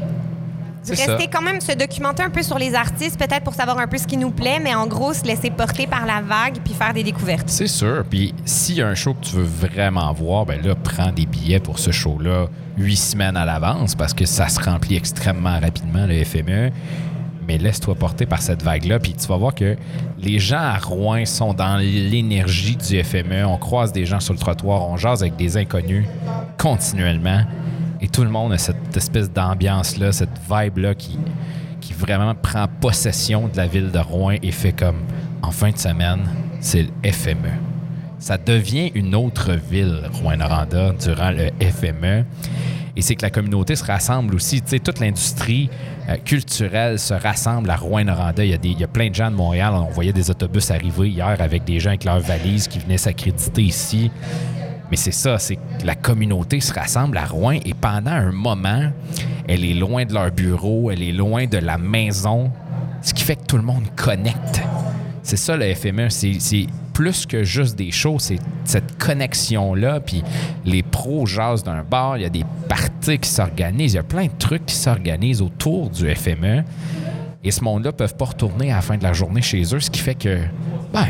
[0.84, 1.30] C'est Rester ça.
[1.34, 4.07] quand même se documenter un peu sur les artistes, peut-être pour savoir un peu ce
[4.07, 7.03] qui nous plaît, mais en gros, se laisser porter par la vague puis faire des
[7.03, 7.49] découvertes.
[7.49, 8.05] C'est sûr.
[8.09, 11.25] Puis s'il y a un show que tu veux vraiment voir, ben là, prends des
[11.25, 12.47] billets pour ce show-là
[12.78, 16.71] huit semaines à l'avance parce que ça se remplit extrêmement rapidement, le FME.
[17.47, 19.77] Mais laisse-toi porter par cette vague-là, puis tu vas voir que
[20.19, 23.45] les gens à Rouen sont dans l'énergie du FME.
[23.45, 26.05] On croise des gens sur le trottoir, on jase avec des inconnus
[26.57, 27.43] continuellement.
[28.01, 31.17] Et tout le monde a cette espèce d'ambiance-là, cette vibe-là qui,
[31.79, 34.97] qui vraiment prend possession de la ville de Rouen et fait comme
[35.41, 36.27] en fin de semaine,
[36.59, 37.53] c'est le FME.
[38.19, 42.25] Ça devient une autre ville, Rouen-Noranda, durant le FME.
[42.95, 44.61] Et c'est que la communauté se rassemble aussi.
[44.61, 45.69] Tu sais, toute l'industrie
[46.10, 48.43] euh, culturelle se rassemble à Rouen-Noranda.
[48.45, 49.74] Il y, a des- il y a plein de gens de Montréal.
[49.76, 53.64] On voyait des autobus arriver hier avec des gens avec leurs valises qui venaient s'accréditer
[53.64, 54.12] ici.
[54.89, 58.89] Mais c'est ça, c'est que la communauté se rassemble à Rouen et pendant un moment,
[59.47, 62.51] elle est loin de leur bureau, elle est loin de la maison,
[63.01, 64.62] ce qui fait que tout le monde connecte.
[65.24, 69.99] C'est ça le FME, c'est c'est plus que juste des shows, c'est cette connexion-là.
[69.99, 70.24] Puis
[70.64, 74.03] les pros jasent d'un bar, il y a des parties qui s'organisent, il y a
[74.03, 76.64] plein de trucs qui s'organisent autour du FME.
[77.43, 79.89] Et ce monde-là peuvent pas retourner à la fin de la journée chez eux, ce
[79.89, 80.39] qui fait que,
[80.91, 81.05] ben,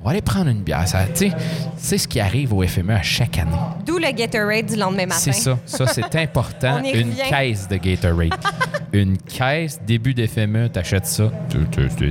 [0.00, 0.86] on va aller prendre une bière.
[0.86, 1.32] Ça, tu sais,
[1.76, 3.56] C'est ce qui arrive au FME à chaque année.
[3.86, 5.18] D'où le Gatorade du lendemain matin.
[5.18, 5.58] C'est ça.
[5.64, 6.82] Ça, c'est important.
[6.82, 8.34] Une caisse de Gatorade.
[8.92, 11.30] une caisse, début d'FME, t'achètes ça,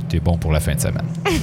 [0.09, 1.07] t'es bon pour la fin de semaine.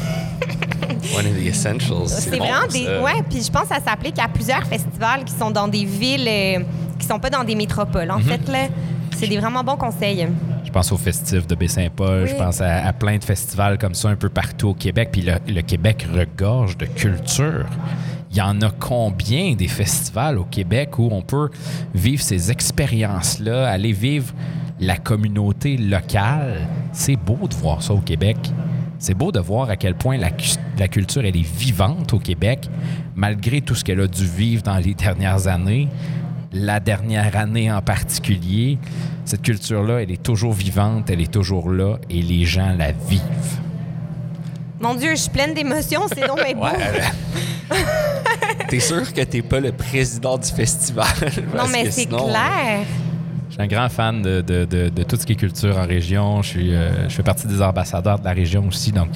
[1.15, 2.09] One of the essentials.
[2.09, 2.85] C'est bon, vraiment des.
[2.85, 3.03] ça.
[3.03, 6.29] Ouais, puis je pense que ça s'applique à plusieurs festivals qui sont dans des villes
[6.29, 6.65] euh,
[7.05, 8.09] qui sont pas dans des métropoles.
[8.09, 8.15] Mhm.
[8.15, 8.69] En fait, là,
[9.15, 10.27] c'est des vraiment bons conseils.
[10.65, 14.09] Je pense au festif de Baie-Saint-Paul, je pense à, à plein de festivals comme ça
[14.09, 15.11] un peu partout au Québec.
[15.13, 17.67] Puis le, le Québec regorge de culture.
[18.31, 21.51] Il y en a combien des festivals au Québec où on peut
[21.95, 24.35] vivre ces expériences-là, aller vivre
[24.81, 26.67] la communauté locale?
[26.93, 28.37] C'est beau de voir ça au Québec.
[28.99, 30.31] C'est beau de voir à quel point la,
[30.79, 32.69] la culture, elle est vivante au Québec,
[33.15, 35.89] malgré tout ce qu'elle a dû vivre dans les dernières années.
[36.55, 38.79] La dernière année en particulier,
[39.25, 43.21] cette culture-là, elle est toujours vivante, elle est toujours là et les gens la vivent.
[44.81, 46.67] Mon Dieu, je suis pleine d'émotions, c'est donc bien beau.
[48.69, 51.07] T'es sûr que t'es pas le président du festival?
[51.57, 52.81] non, mais c'est sinon- clair.
[53.49, 55.87] Je suis un grand fan de, de- de- de tout ce qui est culture en
[55.87, 56.43] région.
[56.43, 58.91] Je, suis, euh, je fais partie des ambassadeurs de la région aussi.
[58.91, 59.09] Donc,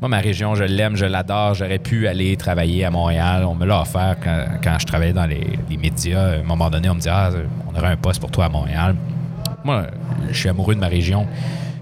[0.00, 1.54] moi, ma région, je l'aime, je l'adore.
[1.54, 3.44] J'aurais pu aller travailler à Montréal.
[3.44, 6.34] On me l'a offert quand, quand je travaillais dans les, les médias.
[6.34, 7.30] À un moment donné, on me dit Ah,
[7.66, 8.94] on aurait un poste pour toi à Montréal.
[9.64, 9.86] Moi,
[10.30, 11.26] je suis amoureux de ma région.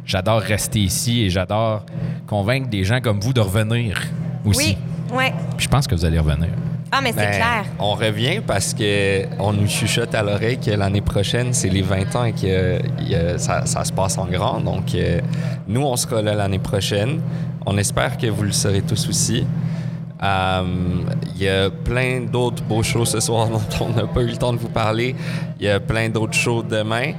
[0.06, 1.84] J'adore rester ici et j'adore
[2.26, 4.00] convaincre des gens comme vous de revenir
[4.44, 4.78] aussi.
[5.10, 5.34] Oui, ouais.
[5.56, 6.48] Puis je pense que vous allez revenir.
[6.92, 7.64] Ah, mais c'est Ben, clair.
[7.78, 12.14] On revient parce que on nous chuchote à l'oreille que l'année prochaine, c'est les 20
[12.16, 14.60] ans et que a- ça, ça se passe en grand.
[14.60, 15.20] Donc, euh,
[15.66, 17.20] nous, on sera là l'année prochaine.
[17.66, 19.44] On espère que vous le serez tous aussi.
[20.22, 20.62] Euh,
[21.34, 24.36] Il y a plein d'autres beaux shows ce soir dont on n'a pas eu le
[24.36, 25.14] temps de vous parler.
[25.60, 27.12] Il y a plein d'autres shows demain.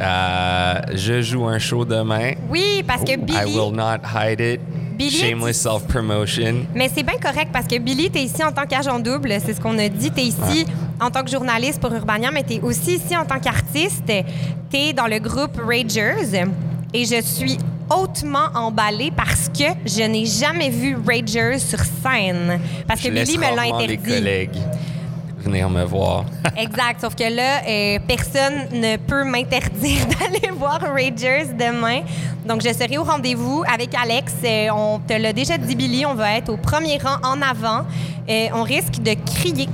[0.00, 2.32] Euh, je joue un show demain.
[2.48, 3.54] Oui, parce que I Billy.
[3.54, 4.60] will not hide it.
[5.00, 6.66] Billy, Shameless self-promotion.
[6.74, 9.60] Mais c'est bien correct parce que Billy, t'es ici en tant qu'agent double, c'est ce
[9.60, 10.10] qu'on a dit.
[10.10, 10.66] T'es ici
[11.00, 14.04] en tant que journaliste pour Urbania, mais t'es aussi ici en tant qu'artiste.
[14.70, 16.44] T'es dans le groupe Ragers
[16.92, 17.56] et je suis
[17.88, 22.60] hautement emballée parce que je n'ai jamais vu Ragers sur scène.
[22.86, 23.96] Parce que Je Billy me l'a rarement les interdit.
[24.12, 24.58] collègues
[25.48, 26.24] me voir.
[26.56, 27.00] Exact.
[27.00, 32.02] Sauf que là, euh, personne ne peut m'interdire d'aller voir Ragers demain.
[32.46, 34.34] Donc, je serai au rendez-vous avec Alex.
[34.44, 36.04] Euh, on te l'a déjà dit, Billy.
[36.06, 37.84] On va être au premier rang en avant.
[38.28, 39.68] Euh, on risque de crier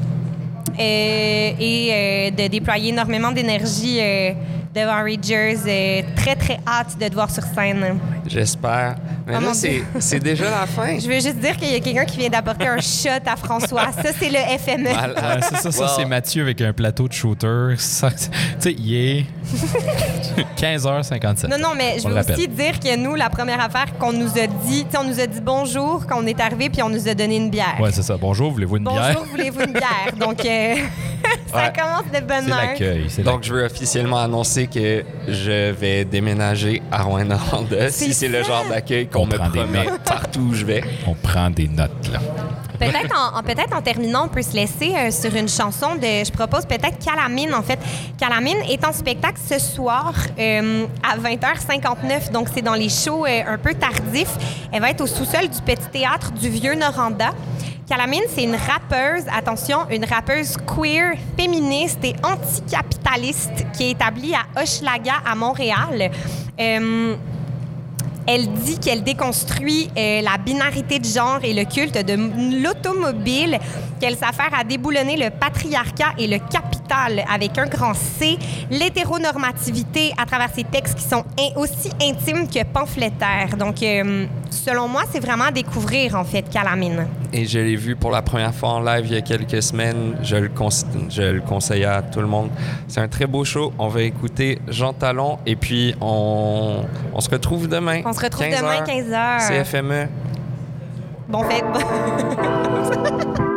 [0.78, 3.98] et de déployer énormément d'énergie
[4.76, 5.56] devant Ragers.
[5.66, 7.98] Euh, très, très hâte de te voir sur scène.
[8.28, 8.96] J'espère.
[9.26, 9.52] Mais Oh là,
[10.00, 10.98] c'est déjà la fin.
[10.98, 13.92] Je veux juste dire qu'il y a quelqu'un qui vient d'apporter un shot à François.
[14.02, 14.36] Ça, c'est le.
[14.58, 14.88] FME.
[14.88, 15.40] Voilà.
[15.42, 17.74] c'est ça, ça c'est Mathieu avec un plateau de shooter.
[17.78, 18.26] Ça, Tu
[18.58, 19.26] sais, il est
[20.56, 21.48] 15h57.
[21.48, 24.46] Non, non, mais je veux aussi dire que nous, la première affaire qu'on nous a
[24.46, 27.08] dit, tu sais, on nous a dit bonjour quand on est arrivé, puis on nous
[27.08, 27.76] a donné une bière.
[27.80, 28.16] Ouais, c'est ça.
[28.16, 29.12] Bonjour, voulez-vous une bière?
[29.14, 30.12] bonjour, voulez-vous une bière?
[30.18, 30.74] Donc, euh,
[31.52, 31.72] ça Ouais.
[31.74, 32.56] commence de bonne C'est heure.
[32.56, 33.06] l'accueil.
[33.24, 38.64] Donc, je veux officiellement annoncer que je vais déménager à Rouen-Noranda si c'est le genre
[38.68, 40.82] d'accueil qu'on On me promet partout où je vais.
[41.06, 42.18] On prend des notes, là.
[42.78, 46.24] Peut-être en, en- peut-être en terminant, on peut se laisser euh, sur une chanson de.
[46.24, 47.78] Je propose peut-être Calamine, en fait.
[48.18, 53.42] Calamine est en spectacle ce soir euh, à 20h59, donc c'est dans les shows euh,
[53.46, 54.34] un peu tardifs.
[54.72, 57.30] Elle va être au sous-sol du Petit Théâtre du Vieux-Noranda.
[57.88, 64.60] Calamine, c'est une rappeuse, attention, une rappeuse queer, féministe et anticapitaliste qui est établie à
[64.60, 66.10] Hochelaga, à Montréal.
[68.26, 73.58] Elle dit qu'elle déconstruit euh, la binarité de genre et le culte de l'automobile,
[74.00, 76.38] qu'elle s'affaire à déboulonner le patriarcat et le
[76.94, 78.38] avec un grand C,
[78.70, 83.56] l'hétéronormativité à travers ses textes qui sont in- aussi intimes que pamphlétaires.
[83.58, 87.06] Donc, euh, selon moi, c'est vraiment à découvrir, en fait, Calamine.
[87.32, 90.16] Et je l'ai vu pour la première fois en live il y a quelques semaines.
[90.22, 92.50] Je le, conse- je le conseille à tout le monde.
[92.88, 93.72] C'est un très beau show.
[93.78, 96.82] On va écouter Jean Talon et puis on,
[97.12, 98.02] on se retrouve demain.
[98.04, 98.84] On se retrouve 15 demain, heures.
[98.84, 99.64] 15 heures.
[99.64, 100.08] CFME.
[101.28, 101.64] Bon fait.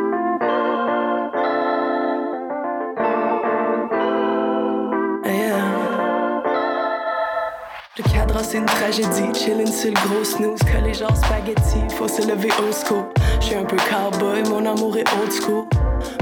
[8.50, 9.32] c'est une tragédie.
[9.34, 11.82] Chillin' sur le gros snooze, collé genre spaghetti.
[11.96, 13.06] Faut se lever old school.
[13.40, 15.66] J'suis un peu cowboy, mon amour est old school.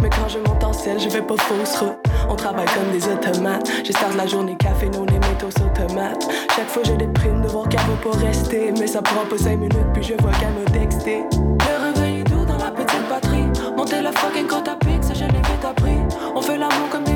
[0.01, 1.97] Mais quand je monte en selle, je vais pas fausse route.
[2.29, 3.71] On travaille comme des automates.
[3.85, 6.27] Je start la journée café, non les métaux automates.
[6.55, 8.73] Chaque fois, je déprime de voir qu'elle va pas rester.
[8.77, 11.23] Mais ça prend pas 5 minutes, puis je vois qu'elle me texter.
[11.31, 13.47] Le réveil est dans la petite batterie.
[13.77, 15.99] Monter la fucking côte à pic, ça je l'ai vite appris.
[16.35, 17.06] On fait l'amour comme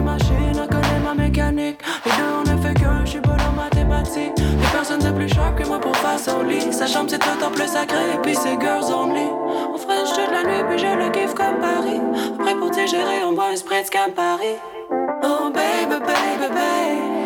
[4.81, 6.73] personnes de plus sharp que moi pour faire son lit.
[6.73, 9.27] Sa chambre c'est en plus sacré, puis c'est girls only.
[9.73, 12.01] On French toute la nuit, puis je le kiffe comme Paris.
[12.39, 14.57] Après pour digérer, on boit un sprint Paris.
[15.23, 17.20] Oh baby, baby, baby.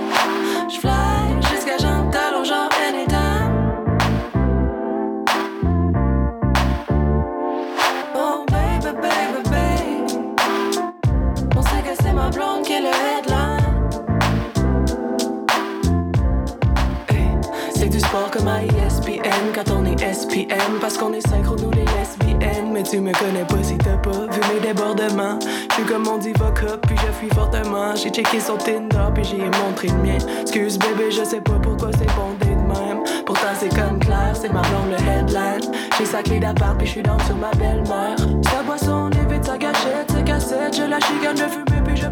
[20.82, 24.12] Parce qu'on est synchro nous les lesbiennes mais tu me connais pas si t'as pas
[24.12, 25.40] vu mes débordements.
[25.70, 27.96] Je suis comme mon diva cup puis je fuis fortement.
[27.96, 30.18] J'ai checké son Tinder puis j'ai montré le mien.
[30.42, 33.04] Excuse bébé je sais pas pourquoi c'est bondé de même.
[33.26, 35.72] Pourtant c'est comme clair c'est ma blonde le headline.
[35.98, 38.18] J'ai sa clé d'appart puis je suis dans sur ma belle-mère.
[38.52, 40.76] Sa boisson évite sa gâchette sa cassette.
[40.76, 42.08] Je la chicane je fume puis je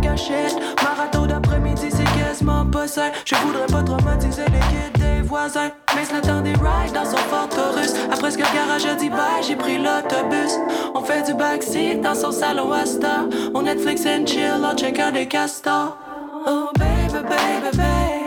[0.00, 2.86] cachette marathon d'après-midi c'est quasiment pas
[3.24, 5.70] je voudrais pas traumatiser les kids des voisins.
[5.94, 8.94] Mais le temps des rides dans son Ford Taurus Après ce que le garage a
[8.94, 10.52] dit bye, j'ai pris l'autobus.
[10.94, 13.24] On fait du backseat dans son salon Asta
[13.54, 15.98] On Netflix and chill en checkant des castors.
[16.46, 18.25] Oh baby, baby, baby